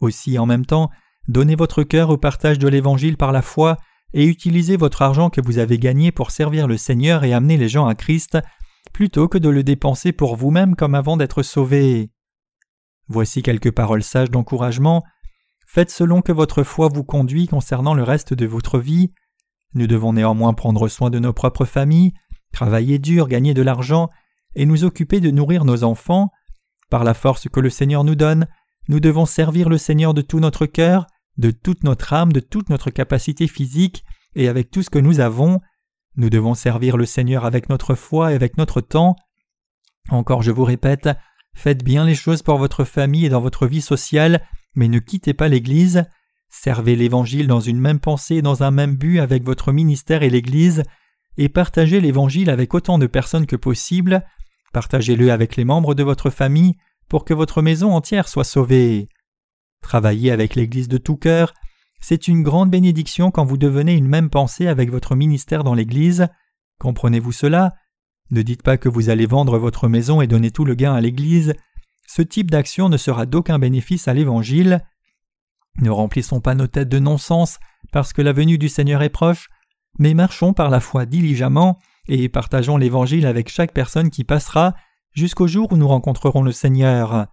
Aussi, 0.00 0.38
en 0.38 0.46
même 0.46 0.66
temps, 0.66 0.90
donnez 1.26 1.54
votre 1.54 1.82
cœur 1.82 2.10
au 2.10 2.16
partage 2.16 2.58
de 2.58 2.68
l'Évangile 2.68 3.16
par 3.16 3.32
la 3.32 3.42
foi 3.42 3.76
et 4.14 4.24
utilisez 4.24 4.76
votre 4.76 5.02
argent 5.02 5.30
que 5.30 5.40
vous 5.40 5.58
avez 5.58 5.78
gagné 5.78 6.12
pour 6.12 6.30
servir 6.30 6.66
le 6.66 6.76
Seigneur 6.76 7.24
et 7.24 7.32
amener 7.32 7.56
les 7.56 7.68
gens 7.68 7.86
à 7.86 7.94
Christ, 7.94 8.38
plutôt 8.92 9.28
que 9.28 9.38
de 9.38 9.48
le 9.48 9.62
dépenser 9.62 10.12
pour 10.12 10.36
vous-même 10.36 10.76
comme 10.76 10.94
avant 10.94 11.16
d'être 11.16 11.42
sauvé. 11.42 12.10
Voici 13.08 13.42
quelques 13.42 13.70
paroles 13.70 14.02
sages 14.02 14.30
d'encouragement. 14.30 15.04
Faites 15.66 15.90
selon 15.90 16.22
que 16.22 16.32
votre 16.32 16.62
foi 16.62 16.88
vous 16.88 17.04
conduit 17.04 17.46
concernant 17.46 17.94
le 17.94 18.02
reste 18.02 18.32
de 18.32 18.46
votre 18.46 18.78
vie. 18.78 19.12
Nous 19.74 19.86
devons 19.86 20.14
néanmoins 20.14 20.54
prendre 20.54 20.88
soin 20.88 21.10
de 21.10 21.18
nos 21.18 21.34
propres 21.34 21.66
familles, 21.66 22.12
travailler 22.52 22.98
dur, 22.98 23.28
gagner 23.28 23.52
de 23.52 23.62
l'argent, 23.62 24.08
et 24.54 24.66
nous 24.66 24.84
occuper 24.84 25.20
de 25.20 25.30
nourrir 25.30 25.64
nos 25.64 25.84
enfants. 25.84 26.30
Par 26.90 27.04
la 27.04 27.14
force 27.14 27.48
que 27.48 27.60
le 27.60 27.70
Seigneur 27.70 28.04
nous 28.04 28.14
donne, 28.14 28.46
nous 28.88 29.00
devons 29.00 29.26
servir 29.26 29.68
le 29.68 29.78
Seigneur 29.78 30.14
de 30.14 30.22
tout 30.22 30.40
notre 30.40 30.66
cœur, 30.66 31.06
de 31.36 31.50
toute 31.50 31.84
notre 31.84 32.12
âme, 32.12 32.32
de 32.32 32.40
toute 32.40 32.70
notre 32.70 32.90
capacité 32.90 33.46
physique, 33.46 34.04
et 34.34 34.48
avec 34.48 34.70
tout 34.70 34.82
ce 34.82 34.90
que 34.90 34.98
nous 34.98 35.20
avons. 35.20 35.60
Nous 36.16 36.30
devons 36.30 36.54
servir 36.54 36.96
le 36.96 37.06
Seigneur 37.06 37.44
avec 37.44 37.68
notre 37.68 37.94
foi 37.94 38.32
et 38.32 38.34
avec 38.34 38.56
notre 38.56 38.80
temps. 38.80 39.16
Encore 40.08 40.42
je 40.42 40.50
vous 40.50 40.64
répète, 40.64 41.10
faites 41.54 41.84
bien 41.84 42.04
les 42.04 42.14
choses 42.14 42.42
pour 42.42 42.58
votre 42.58 42.84
famille 42.84 43.26
et 43.26 43.28
dans 43.28 43.40
votre 43.40 43.66
vie 43.66 43.82
sociale, 43.82 44.42
mais 44.74 44.88
ne 44.88 44.98
quittez 44.98 45.34
pas 45.34 45.48
l'Église. 45.48 46.04
Servez 46.48 46.96
l'Évangile 46.96 47.46
dans 47.46 47.60
une 47.60 47.78
même 47.78 48.00
pensée 48.00 48.36
et 48.36 48.42
dans 48.42 48.62
un 48.62 48.70
même 48.70 48.96
but 48.96 49.18
avec 49.18 49.44
votre 49.44 49.70
ministère 49.70 50.22
et 50.22 50.30
l'Église, 50.30 50.82
et 51.38 51.48
partagez 51.48 52.00
l'Évangile 52.00 52.50
avec 52.50 52.74
autant 52.74 52.98
de 52.98 53.06
personnes 53.06 53.46
que 53.46 53.56
possible, 53.56 54.24
partagez-le 54.72 55.32
avec 55.32 55.56
les 55.56 55.64
membres 55.64 55.94
de 55.94 56.02
votre 56.02 56.28
famille 56.28 56.76
pour 57.08 57.24
que 57.24 57.32
votre 57.32 57.62
maison 57.62 57.94
entière 57.94 58.28
soit 58.28 58.44
sauvée. 58.44 59.08
Travaillez 59.80 60.32
avec 60.32 60.56
l'Église 60.56 60.88
de 60.88 60.98
tout 60.98 61.16
cœur, 61.16 61.54
c'est 62.00 62.28
une 62.28 62.42
grande 62.42 62.70
bénédiction 62.70 63.30
quand 63.30 63.44
vous 63.44 63.56
devenez 63.56 63.94
une 63.94 64.08
même 64.08 64.30
pensée 64.30 64.66
avec 64.66 64.90
votre 64.90 65.14
ministère 65.14 65.64
dans 65.64 65.74
l'Église. 65.74 66.28
Comprenez-vous 66.78 67.32
cela? 67.32 67.74
Ne 68.30 68.42
dites 68.42 68.62
pas 68.62 68.76
que 68.76 68.88
vous 68.88 69.08
allez 69.08 69.26
vendre 69.26 69.58
votre 69.58 69.88
maison 69.88 70.20
et 70.20 70.26
donner 70.26 70.50
tout 70.50 70.64
le 70.64 70.74
gain 70.74 70.94
à 70.94 71.00
l'Église. 71.00 71.54
Ce 72.06 72.22
type 72.22 72.50
d'action 72.50 72.88
ne 72.88 72.96
sera 72.96 73.26
d'aucun 73.26 73.58
bénéfice 73.58 74.06
à 74.06 74.14
l'Évangile. 74.14 74.80
Ne 75.80 75.90
remplissons 75.90 76.40
pas 76.40 76.54
nos 76.54 76.66
têtes 76.66 76.88
de 76.88 76.98
non-sens 76.98 77.58
parce 77.92 78.12
que 78.12 78.22
la 78.22 78.32
venue 78.32 78.58
du 78.58 78.68
Seigneur 78.68 79.02
est 79.02 79.08
proche, 79.08 79.48
mais 79.98 80.14
marchons 80.14 80.52
par 80.52 80.70
la 80.70 80.80
foi 80.80 81.06
diligemment 81.06 81.78
et 82.06 82.28
partageons 82.28 82.76
l'Évangile 82.76 83.26
avec 83.26 83.48
chaque 83.48 83.72
personne 83.72 84.10
qui 84.10 84.24
passera 84.24 84.74
jusqu'au 85.12 85.46
jour 85.46 85.72
où 85.72 85.76
nous 85.76 85.88
rencontrerons 85.88 86.42
le 86.42 86.52
Seigneur. 86.52 87.26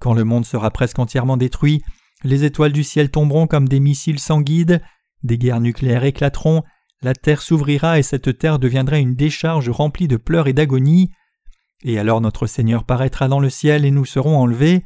Quand 0.00 0.14
le 0.14 0.24
monde 0.24 0.46
sera 0.46 0.70
presque 0.70 0.98
entièrement 0.98 1.36
détruit, 1.36 1.82
les 2.22 2.44
étoiles 2.44 2.72
du 2.72 2.84
ciel 2.84 3.10
tomberont 3.10 3.46
comme 3.46 3.68
des 3.68 3.80
missiles 3.80 4.18
sans 4.18 4.40
guide, 4.40 4.82
des 5.22 5.38
guerres 5.38 5.60
nucléaires 5.60 6.04
éclateront, 6.04 6.62
la 7.02 7.14
terre 7.14 7.42
s'ouvrira 7.42 7.98
et 7.98 8.02
cette 8.02 8.38
terre 8.38 8.58
deviendra 8.58 8.98
une 8.98 9.14
décharge 9.14 9.70
remplie 9.70 10.08
de 10.08 10.16
pleurs 10.16 10.48
et 10.48 10.52
d'agonie, 10.52 11.10
et 11.82 11.98
alors 11.98 12.20
notre 12.20 12.46
Seigneur 12.46 12.84
paraîtra 12.84 13.28
dans 13.28 13.40
le 13.40 13.48
ciel 13.48 13.84
et 13.84 13.90
nous 13.90 14.04
serons 14.04 14.36
enlevés. 14.36 14.84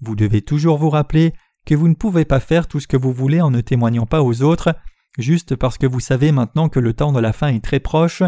Vous 0.00 0.14
devez 0.14 0.42
toujours 0.42 0.78
vous 0.78 0.90
rappeler 0.90 1.34
que 1.66 1.74
vous 1.74 1.88
ne 1.88 1.94
pouvez 1.94 2.24
pas 2.24 2.40
faire 2.40 2.68
tout 2.68 2.80
ce 2.80 2.86
que 2.86 2.96
vous 2.96 3.12
voulez 3.12 3.40
en 3.40 3.50
ne 3.50 3.60
témoignant 3.60 4.06
pas 4.06 4.22
aux 4.22 4.42
autres, 4.42 4.74
juste 5.18 5.56
parce 5.56 5.78
que 5.78 5.86
vous 5.86 6.00
savez 6.00 6.32
maintenant 6.32 6.68
que 6.68 6.80
le 6.80 6.92
temps 6.92 7.12
de 7.12 7.20
la 7.20 7.32
fin 7.32 7.48
est 7.48 7.64
très 7.64 7.80
proche. 7.80 8.22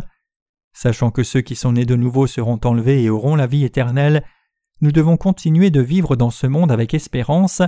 Sachant 0.73 1.11
que 1.11 1.23
ceux 1.23 1.43
qui 1.43 1.55
sont 1.55 1.73
nés 1.73 1.85
de 1.85 1.97
nouveau 1.97 2.27
seront 2.27 2.59
enlevés 2.65 3.03
et 3.03 3.11
auront 3.11 3.37
la 3.37 3.47
vie 3.47 3.65
éternelle, 3.65 4.25
nous 4.81 4.91
devons 4.93 5.17
continuer 5.17 5.71
de 5.71 5.81
vivre 5.81 6.17
dans 6.17 6.31
ce 6.31 6.47
monde 6.47 6.73
avec 6.73 6.95
espérance. 6.95 7.63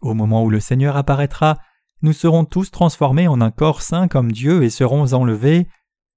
Au 0.00 0.14
moment 0.14 0.44
où 0.44 0.50
le 0.50 0.60
Seigneur 0.60 0.96
apparaîtra, 0.96 1.58
nous 2.02 2.12
serons 2.12 2.44
tous 2.44 2.70
transformés 2.70 3.28
en 3.28 3.40
un 3.40 3.50
corps 3.50 3.82
saint 3.82 4.08
comme 4.08 4.30
Dieu 4.30 4.62
et 4.62 4.70
serons 4.70 5.14
enlevés. 5.14 5.66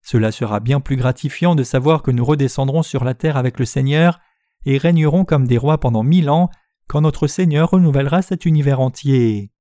Cela 0.04 0.32
sera 0.32 0.60
bien 0.60 0.80
plus 0.80 0.96
gratifiant 0.96 1.56
de 1.56 1.64
savoir 1.64 2.04
que 2.04 2.12
nous 2.12 2.26
redescendrons 2.26 2.84
sur 2.84 3.04
la 3.04 3.14
terre 3.14 3.38
avec 3.38 3.58
le 3.58 3.66
Seigneur 3.66 4.20
et 4.66 4.78
régnerons 4.78 5.26
comme 5.26 5.48
des 5.48 5.58
rois 5.58 5.80
pendant 5.80 6.04
mille 6.04 6.30
ans 6.30 6.50
quand 6.88 7.02
notre 7.02 7.28
Seigneur 7.28 7.72
renouvellera 7.72 8.22
cet 8.22 8.46
univers 8.46 8.80
entier. 8.80 9.52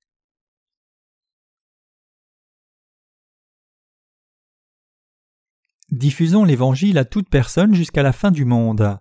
Diffusons 5.91 6.45
l'Évangile 6.45 6.99
à 6.99 7.05
toute 7.05 7.29
personne 7.29 7.75
jusqu'à 7.75 8.03
la 8.03 8.13
fin 8.13 8.33
du 8.33 8.45
monde. 8.45 8.99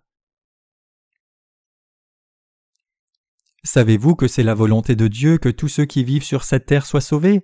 Savez-vous 3.64 4.16
que 4.16 4.28
c'est 4.28 4.44
la 4.44 4.54
volonté 4.54 4.96
de 4.96 5.08
Dieu 5.08 5.40
que 5.40 5.50
tous 5.50 5.68
ceux 5.68 5.86
qui 5.86 6.04
vivent 6.04 6.24
sur 6.24 6.44
cette 6.44 6.68
terre 6.68 6.86
soient 6.86 7.02
sauvés? 7.02 7.44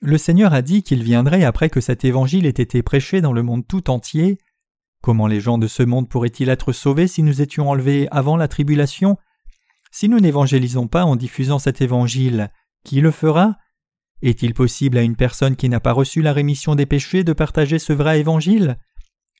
Le 0.00 0.16
Seigneur 0.16 0.54
a 0.54 0.62
dit 0.62 0.82
qu'il 0.82 1.02
viendrait 1.02 1.44
après 1.44 1.68
que 1.68 1.82
cet 1.82 2.06
Évangile 2.06 2.46
ait 2.46 2.48
été 2.48 2.82
prêché 2.82 3.20
dans 3.20 3.34
le 3.34 3.42
monde 3.42 3.68
tout 3.68 3.90
entier. 3.90 4.38
Comment 5.02 5.26
les 5.26 5.40
gens 5.40 5.58
de 5.58 5.66
ce 5.66 5.82
monde 5.82 6.08
pourraient-ils 6.08 6.48
être 6.48 6.72
sauvés 6.72 7.08
si 7.08 7.22
nous 7.22 7.42
étions 7.42 7.68
enlevés 7.68 8.08
avant 8.10 8.38
la 8.38 8.48
tribulation? 8.48 9.18
Si 9.90 10.08
nous 10.08 10.20
n'évangélisons 10.20 10.88
pas 10.88 11.04
en 11.04 11.16
diffusant 11.16 11.58
cet 11.58 11.82
Évangile, 11.82 12.50
qui 12.82 13.02
le 13.02 13.10
fera? 13.10 13.58
Est-il 14.22 14.54
possible 14.54 14.98
à 14.98 15.02
une 15.02 15.16
personne 15.16 15.56
qui 15.56 15.68
n'a 15.68 15.80
pas 15.80 15.92
reçu 15.92 16.22
la 16.22 16.32
rémission 16.32 16.76
des 16.76 16.86
péchés 16.86 17.24
de 17.24 17.32
partager 17.32 17.80
ce 17.80 17.92
vrai 17.92 18.20
Évangile? 18.20 18.78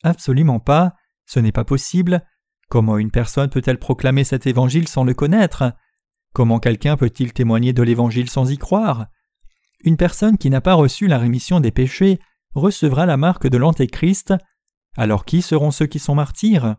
Absolument 0.02 0.58
pas, 0.58 0.94
ce 1.24 1.38
n'est 1.38 1.52
pas 1.52 1.64
possible. 1.64 2.24
Comment 2.68 2.98
une 2.98 3.12
personne 3.12 3.48
peut-elle 3.48 3.78
proclamer 3.78 4.24
cet 4.24 4.46
évangile 4.46 4.88
sans 4.88 5.04
le 5.04 5.14
connaître? 5.14 5.72
Comment 6.34 6.58
quelqu'un 6.58 6.96
peut-il 6.96 7.32
témoigner 7.32 7.72
de 7.72 7.82
l'évangile 7.82 8.28
sans 8.28 8.50
y 8.50 8.58
croire? 8.58 9.06
Une 9.84 9.96
personne 9.96 10.36
qui 10.36 10.50
n'a 10.50 10.60
pas 10.60 10.74
reçu 10.74 11.06
la 11.06 11.18
rémission 11.18 11.60
des 11.60 11.70
péchés 11.70 12.18
recevra 12.54 13.06
la 13.06 13.16
marque 13.16 13.46
de 13.46 13.58
l'Antéchrist. 13.58 14.34
Alors 14.96 15.24
qui 15.24 15.42
seront 15.42 15.70
ceux 15.70 15.86
qui 15.86 16.00
sont 16.00 16.16
martyrs? 16.16 16.76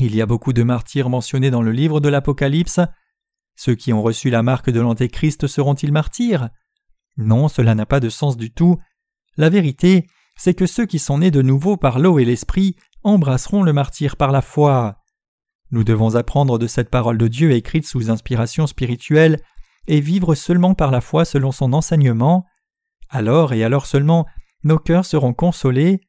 Il 0.00 0.16
y 0.16 0.20
a 0.20 0.26
beaucoup 0.26 0.52
de 0.52 0.64
martyrs 0.64 1.10
mentionnés 1.10 1.50
dans 1.50 1.62
le 1.62 1.70
livre 1.70 2.00
de 2.00 2.08
l'Apocalypse. 2.08 2.80
Ceux 3.54 3.76
qui 3.76 3.92
ont 3.92 4.02
reçu 4.02 4.30
la 4.30 4.42
marque 4.42 4.70
de 4.70 4.80
l'Antéchrist 4.80 5.46
seront-ils 5.46 5.92
martyrs? 5.92 6.48
Non, 7.16 7.48
cela 7.48 7.74
n'a 7.74 7.86
pas 7.86 8.00
de 8.00 8.08
sens 8.08 8.36
du 8.36 8.50
tout. 8.50 8.78
La 9.36 9.48
vérité, 9.48 10.06
c'est 10.36 10.54
que 10.54 10.66
ceux 10.66 10.86
qui 10.86 10.98
sont 10.98 11.18
nés 11.18 11.30
de 11.30 11.42
nouveau 11.42 11.76
par 11.76 11.98
l'eau 11.98 12.18
et 12.18 12.24
l'esprit 12.24 12.76
embrasseront 13.02 13.62
le 13.62 13.72
martyr 13.72 14.16
par 14.16 14.32
la 14.32 14.42
foi. 14.42 15.02
Nous 15.70 15.84
devons 15.84 16.16
apprendre 16.16 16.58
de 16.58 16.66
cette 16.66 16.90
parole 16.90 17.18
de 17.18 17.28
Dieu 17.28 17.52
écrite 17.52 17.86
sous 17.86 18.10
inspiration 18.10 18.66
spirituelle 18.66 19.38
et 19.86 20.00
vivre 20.00 20.34
seulement 20.34 20.74
par 20.74 20.90
la 20.90 21.00
foi 21.00 21.24
selon 21.24 21.52
son 21.52 21.72
enseignement. 21.72 22.46
Alors 23.10 23.52
et 23.52 23.64
alors 23.64 23.86
seulement 23.86 24.26
nos 24.62 24.78
cœurs 24.78 25.04
seront 25.04 25.34
consolés. 25.34 26.00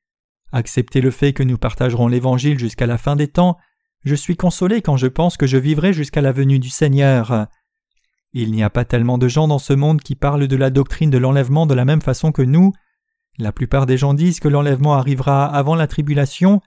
Acceptez 0.51 1.01
le 1.01 1.11
fait 1.11 1.33
que 1.33 1.43
nous 1.43 1.57
partagerons 1.57 2.07
l'Évangile 2.07 2.57
jusqu'à 2.57 2.87
la 2.87 2.97
fin 2.97 3.15
des 3.15 3.27
temps. 3.27 3.57
Je 4.03 4.15
suis 4.15 4.37
consolé 4.37 4.81
quand 4.81 4.97
je 4.97 5.07
pense 5.07 5.35
que 5.35 5.47
je 5.47 5.57
vivrai 5.57 5.93
jusqu'à 5.93 6.21
la 6.21 6.31
venue 6.31 6.59
du 6.59 6.69
Seigneur. 6.69 7.47
Il 8.37 8.51
n'y 8.51 8.63
a 8.63 8.69
pas 8.69 8.83
tellement 8.83 9.17
de 9.17 9.29
gens 9.29 9.47
dans 9.47 9.59
ce 9.59 9.71
monde 9.71 10.01
qui 10.01 10.13
parlent 10.13 10.49
de 10.49 10.55
la 10.57 10.69
doctrine 10.69 11.09
de 11.09 11.17
l'enlèvement 11.17 11.65
de 11.65 11.73
la 11.73 11.85
même 11.85 12.01
façon 12.01 12.33
que 12.33 12.41
nous. 12.41 12.73
La 13.37 13.53
plupart 13.53 13.85
des 13.85 13.97
gens 13.97 14.13
disent 14.13 14.41
que 14.41 14.49
l'enlèvement 14.49 14.95
arrivera 14.95 15.45
avant 15.45 15.73
la 15.73 15.87
tribulation, 15.87 16.59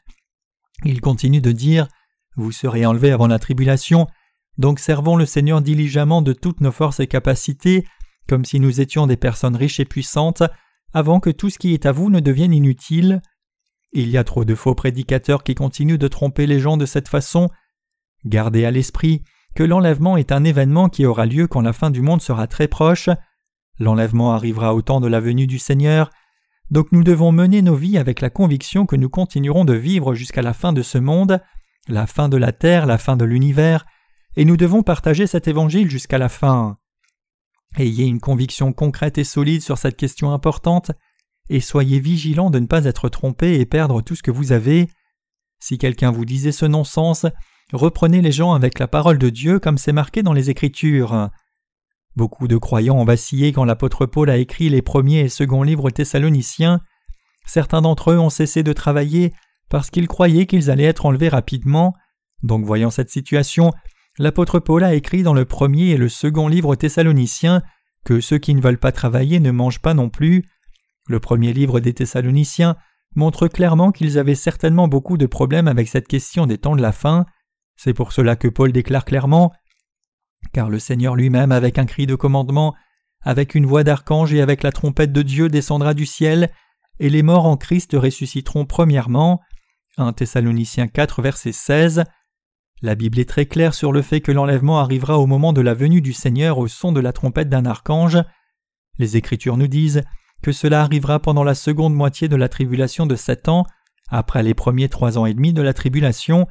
il 0.86 1.02
continue 1.02 1.42
de 1.42 1.52
dire 1.52 1.86
Vous 2.36 2.52
serez 2.52 2.86
enlevés 2.86 3.10
avant 3.10 3.26
la 3.26 3.38
tribulation, 3.38 4.06
donc 4.56 4.78
servons 4.78 5.14
le 5.14 5.26
Seigneur 5.26 5.60
diligemment 5.60 6.22
de 6.22 6.32
toutes 6.32 6.62
nos 6.62 6.72
forces 6.72 7.00
et 7.00 7.06
capacités, 7.06 7.84
comme 8.26 8.46
si 8.46 8.60
nous 8.60 8.80
étions 8.80 9.06
des 9.06 9.18
personnes 9.18 9.56
riches 9.56 9.78
et 9.78 9.84
puissantes, 9.84 10.42
avant 10.94 11.20
que 11.20 11.28
tout 11.28 11.50
ce 11.50 11.58
qui 11.58 11.74
est 11.74 11.84
à 11.84 11.92
vous 11.92 12.08
ne 12.08 12.20
devienne 12.20 12.54
inutile. 12.54 13.20
Il 13.92 14.08
y 14.08 14.16
a 14.16 14.24
trop 14.24 14.46
de 14.46 14.54
faux 14.54 14.74
prédicateurs 14.74 15.44
qui 15.44 15.54
continuent 15.54 15.98
de 15.98 16.08
tromper 16.08 16.46
les 16.46 16.60
gens 16.60 16.78
de 16.78 16.86
cette 16.86 17.08
façon. 17.08 17.50
Gardez 18.24 18.64
à 18.64 18.70
l'esprit 18.70 19.22
l'enlèvement 19.62 20.16
est 20.16 20.32
un 20.32 20.44
événement 20.44 20.88
qui 20.88 21.06
aura 21.06 21.26
lieu 21.26 21.46
quand 21.46 21.60
la 21.60 21.72
fin 21.72 21.90
du 21.90 22.02
monde 22.02 22.22
sera 22.22 22.46
très 22.46 22.68
proche. 22.68 23.08
L'enlèvement 23.78 24.32
arrivera 24.32 24.74
au 24.74 24.82
temps 24.82 25.00
de 25.00 25.08
la 25.08 25.20
venue 25.20 25.46
du 25.46 25.58
Seigneur, 25.58 26.10
donc 26.70 26.92
nous 26.92 27.04
devons 27.04 27.32
mener 27.32 27.62
nos 27.62 27.74
vies 27.74 27.96
avec 27.96 28.20
la 28.20 28.30
conviction 28.30 28.84
que 28.84 28.96
nous 28.96 29.08
continuerons 29.08 29.64
de 29.64 29.74
vivre 29.74 30.14
jusqu'à 30.14 30.42
la 30.42 30.52
fin 30.52 30.72
de 30.72 30.82
ce 30.82 30.98
monde, 30.98 31.40
la 31.86 32.06
fin 32.06 32.28
de 32.28 32.36
la 32.36 32.52
terre, 32.52 32.86
la 32.86 32.98
fin 32.98 33.16
de 33.16 33.24
l'univers, 33.24 33.86
et 34.36 34.44
nous 34.44 34.56
devons 34.56 34.82
partager 34.82 35.26
cet 35.26 35.48
évangile 35.48 35.90
jusqu'à 35.90 36.18
la 36.18 36.28
fin. 36.28 36.78
Ayez 37.76 38.06
une 38.06 38.20
conviction 38.20 38.72
concrète 38.72 39.18
et 39.18 39.24
solide 39.24 39.62
sur 39.62 39.78
cette 39.78 39.96
question 39.96 40.32
importante, 40.32 40.90
et 41.48 41.60
soyez 41.60 42.00
vigilants 42.00 42.50
de 42.50 42.58
ne 42.58 42.66
pas 42.66 42.84
être 42.84 43.08
trompés 43.08 43.58
et 43.60 43.66
perdre 43.66 44.02
tout 44.02 44.14
ce 44.14 44.22
que 44.22 44.30
vous 44.30 44.52
avez. 44.52 44.88
Si 45.60 45.78
quelqu'un 45.78 46.10
vous 46.10 46.26
disait 46.26 46.52
ce 46.52 46.66
non-sens, 46.66 47.26
reprenez 47.72 48.20
les 48.20 48.32
gens 48.32 48.52
avec 48.52 48.78
la 48.78 48.88
parole 48.88 49.18
de 49.18 49.30
Dieu 49.30 49.58
comme 49.58 49.78
c'est 49.78 49.92
marqué 49.92 50.22
dans 50.22 50.32
les 50.32 50.50
Écritures. 50.50 51.30
Beaucoup 52.16 52.48
de 52.48 52.56
croyants 52.56 52.96
ont 52.96 53.04
vacillé 53.04 53.52
quand 53.52 53.64
l'apôtre 53.64 54.06
Paul 54.06 54.30
a 54.30 54.38
écrit 54.38 54.68
les 54.68 54.82
premiers 54.82 55.20
et 55.20 55.28
seconds 55.28 55.62
livres 55.62 55.90
thessaloniciens. 55.90 56.80
Certains 57.46 57.82
d'entre 57.82 58.10
eux 58.10 58.18
ont 58.18 58.30
cessé 58.30 58.62
de 58.62 58.72
travailler 58.72 59.32
parce 59.68 59.90
qu'ils 59.90 60.08
croyaient 60.08 60.46
qu'ils 60.46 60.70
allaient 60.70 60.84
être 60.84 61.06
enlevés 61.06 61.28
rapidement. 61.28 61.94
Donc 62.42 62.64
voyant 62.64 62.90
cette 62.90 63.10
situation, 63.10 63.72
l'apôtre 64.18 64.58
Paul 64.58 64.84
a 64.84 64.94
écrit 64.94 65.22
dans 65.22 65.34
le 65.34 65.44
premier 65.44 65.90
et 65.90 65.96
le 65.96 66.08
second 66.08 66.48
livre 66.48 66.74
thessaloniciens 66.74 67.62
que 68.04 68.20
ceux 68.20 68.38
qui 68.38 68.54
ne 68.54 68.60
veulent 68.60 68.78
pas 68.78 68.92
travailler 68.92 69.38
ne 69.40 69.50
mangent 69.50 69.82
pas 69.82 69.94
non 69.94 70.08
plus. 70.08 70.48
Le 71.08 71.20
premier 71.20 71.52
livre 71.52 71.80
des 71.80 71.94
Thessaloniciens 71.94 72.76
montre 73.14 73.48
clairement 73.48 73.92
qu'ils 73.92 74.18
avaient 74.18 74.34
certainement 74.34 74.88
beaucoup 74.88 75.16
de 75.16 75.26
problèmes 75.26 75.68
avec 75.68 75.88
cette 75.88 76.08
question 76.08 76.46
des 76.46 76.58
temps 76.58 76.76
de 76.76 76.82
la 76.82 76.92
fin. 76.92 77.26
C'est 77.78 77.94
pour 77.94 78.12
cela 78.12 78.34
que 78.36 78.48
Paul 78.48 78.72
déclare 78.72 79.04
clairement 79.04 79.52
Car 80.52 80.68
le 80.68 80.80
Seigneur 80.80 81.14
lui-même, 81.14 81.52
avec 81.52 81.78
un 81.78 81.86
cri 81.86 82.06
de 82.06 82.16
commandement, 82.16 82.74
avec 83.22 83.54
une 83.54 83.66
voix 83.66 83.84
d'archange 83.84 84.34
et 84.34 84.42
avec 84.42 84.62
la 84.62 84.72
trompette 84.72 85.12
de 85.12 85.22
Dieu 85.22 85.48
descendra 85.48 85.94
du 85.94 86.04
ciel, 86.04 86.50
et 86.98 87.08
les 87.08 87.22
morts 87.22 87.46
en 87.46 87.56
Christ 87.56 87.92
ressusciteront 87.94 88.66
premièrement. 88.66 89.40
1 89.96 90.12
Thessaloniciens 90.12 90.88
4, 90.88 91.22
verset 91.22 91.52
16. 91.52 92.04
La 92.82 92.96
Bible 92.96 93.20
est 93.20 93.28
très 93.28 93.46
claire 93.46 93.74
sur 93.74 93.92
le 93.92 94.02
fait 94.02 94.20
que 94.20 94.32
l'enlèvement 94.32 94.80
arrivera 94.80 95.18
au 95.18 95.26
moment 95.26 95.52
de 95.52 95.60
la 95.60 95.74
venue 95.74 96.00
du 96.00 96.12
Seigneur 96.12 96.58
au 96.58 96.66
son 96.66 96.90
de 96.90 97.00
la 97.00 97.12
trompette 97.12 97.48
d'un 97.48 97.64
archange. 97.64 98.18
Les 98.98 99.16
Écritures 99.16 99.56
nous 99.56 99.68
disent 99.68 100.02
que 100.42 100.50
cela 100.50 100.82
arrivera 100.82 101.20
pendant 101.20 101.44
la 101.44 101.54
seconde 101.54 101.94
moitié 101.94 102.28
de 102.28 102.36
la 102.36 102.48
tribulation 102.48 103.06
de 103.06 103.14
sept 103.14 103.48
ans, 103.48 103.66
après 104.08 104.42
les 104.42 104.54
premiers 104.54 104.88
trois 104.88 105.16
ans 105.16 105.26
et 105.26 105.34
demi 105.34 105.52
de 105.52 105.62
la 105.62 105.74
tribulation. 105.74 106.46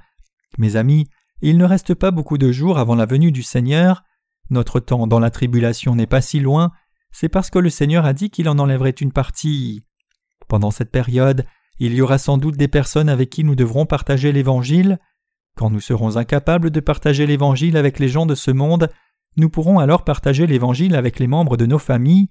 Mes 0.58 0.76
amis, 0.76 1.10
il 1.42 1.58
ne 1.58 1.66
reste 1.66 1.94
pas 1.94 2.12
beaucoup 2.12 2.38
de 2.38 2.52
jours 2.52 2.78
avant 2.78 2.96
la 2.96 3.06
venue 3.06 3.32
du 3.32 3.44
Seigneur. 3.44 4.04
Notre 4.50 4.80
temps 4.80 5.08
dans 5.08 5.20
la 5.20 5.30
tribulation 5.30 5.96
n'est 5.96 6.08
pas 6.08 6.22
si 6.22 6.40
loin, 6.40 6.72
c'est 7.12 7.30
parce 7.30 7.50
que 7.50 7.60
le 7.60 7.70
Seigneur 7.70 8.06
a 8.06 8.14
dit 8.14 8.30
qu'il 8.30 8.50
en 8.50 8.60
enlèverait 8.60 8.90
une 8.92 9.12
partie. 9.12 9.84
Pendant 10.48 10.72
cette 10.72 10.92
période, 10.92 11.46
il 11.80 11.94
y 11.94 12.02
aura 12.02 12.18
sans 12.18 12.38
doute 12.38 12.58
des 12.58 12.68
personnes 12.68 13.10
avec 13.10 13.30
qui 13.30 13.44
nous 13.44 13.56
devrons 13.56 13.86
partager 13.86 14.32
l'Évangile. 14.32 15.00
Quand 15.56 15.70
nous 15.70 15.80
serons 15.80 16.18
incapables 16.18 16.72
de 16.72 16.80
partager 16.80 17.26
l'Évangile 17.26 17.78
avec 17.78 18.00
les 18.00 18.08
gens 18.08 18.26
de 18.26 18.36
ce 18.36 18.52
monde, 18.52 18.90
nous 19.36 19.50
pourrons 19.50 19.80
alors 19.80 20.04
partager 20.04 20.48
l'Évangile 20.48 20.96
avec 20.96 21.20
les 21.20 21.28
membres 21.28 21.58
de 21.58 21.66
nos 21.66 21.80
familles. 21.80 22.30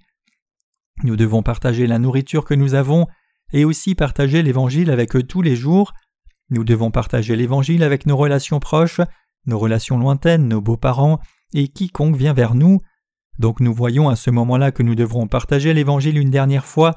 Nous 1.03 1.15
devons 1.15 1.43
partager 1.43 1.87
la 1.87 1.99
nourriture 1.99 2.43
que 2.43 2.53
nous 2.53 2.73
avons 2.73 3.07
et 3.53 3.63
aussi 3.63 3.95
partager 3.95 4.41
l'Évangile 4.43 4.91
avec 4.91 5.15
eux 5.15 5.23
tous 5.23 5.41
les 5.41 5.55
jours. 5.55 5.93
Nous 6.49 6.63
devons 6.63 6.91
partager 6.91 7.35
l'Évangile 7.35 7.83
avec 7.83 8.05
nos 8.05 8.15
relations 8.15 8.59
proches, 8.59 9.01
nos 9.45 9.59
relations 9.59 9.97
lointaines, 9.97 10.47
nos 10.47 10.61
beaux-parents 10.61 11.19
et 11.53 11.67
quiconque 11.67 12.15
vient 12.15 12.33
vers 12.33 12.55
nous. 12.55 12.79
Donc 13.39 13.59
nous 13.59 13.73
voyons 13.73 14.09
à 14.09 14.15
ce 14.15 14.29
moment-là 14.31 14.71
que 14.71 14.83
nous 14.83 14.95
devrons 14.95 15.27
partager 15.27 15.73
l'Évangile 15.73 16.17
une 16.17 16.31
dernière 16.31 16.65
fois, 16.65 16.95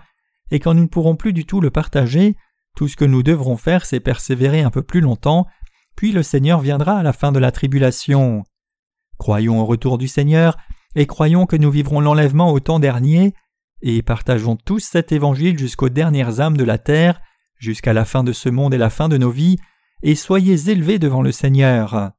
et 0.51 0.59
quand 0.59 0.75
nous 0.75 0.83
ne 0.83 0.89
pourrons 0.89 1.17
plus 1.17 1.33
du 1.33 1.45
tout 1.45 1.61
le 1.61 1.71
partager, 1.71 2.37
tout 2.77 2.89
ce 2.89 2.97
que 2.97 3.05
nous 3.05 3.23
devrons 3.23 3.57
faire 3.57 3.85
c'est 3.85 4.01
persévérer 4.01 4.63
un 4.63 4.71
peu 4.71 4.83
plus 4.83 5.01
longtemps, 5.01 5.47
puis 5.97 6.13
le 6.13 6.23
Seigneur 6.23 6.61
viendra 6.61 6.99
à 6.99 7.03
la 7.03 7.13
fin 7.13 7.33
de 7.33 7.39
la 7.39 7.53
tribulation. 7.53 8.45
Croyons 9.19 9.61
au 9.61 9.67
retour 9.67 9.99
du 9.99 10.09
Seigneur, 10.09 10.57
et 10.95 11.07
croyons 11.07 11.47
que 11.47 11.57
nous 11.57 11.71
vivrons 11.71 12.01
l'enlèvement 12.01 12.53
au 12.53 12.61
temps 12.61 12.81
dernier, 12.81 13.35
et 13.83 14.03
partageons 14.03 14.57
tous 14.57 14.81
cet 14.81 15.13
évangile 15.13 15.59
jusqu'aux 15.59 15.89
dernières 15.89 16.41
âmes 16.41 16.57
de 16.57 16.65
la 16.65 16.79
terre, 16.79 17.21
jusqu'à 17.61 17.93
la 17.93 18.05
fin 18.05 18.25
de 18.25 18.33
ce 18.33 18.49
monde 18.49 18.75
et 18.75 18.79
la 18.79 18.91
fin 18.91 19.09
de 19.09 19.17
nos 19.17 19.31
vies, 19.31 19.59
et 20.03 20.17
soyez 20.17 20.71
élevés 20.71 20.99
devant 20.99 21.23
le 21.23 21.31
Seigneur. 21.31 22.11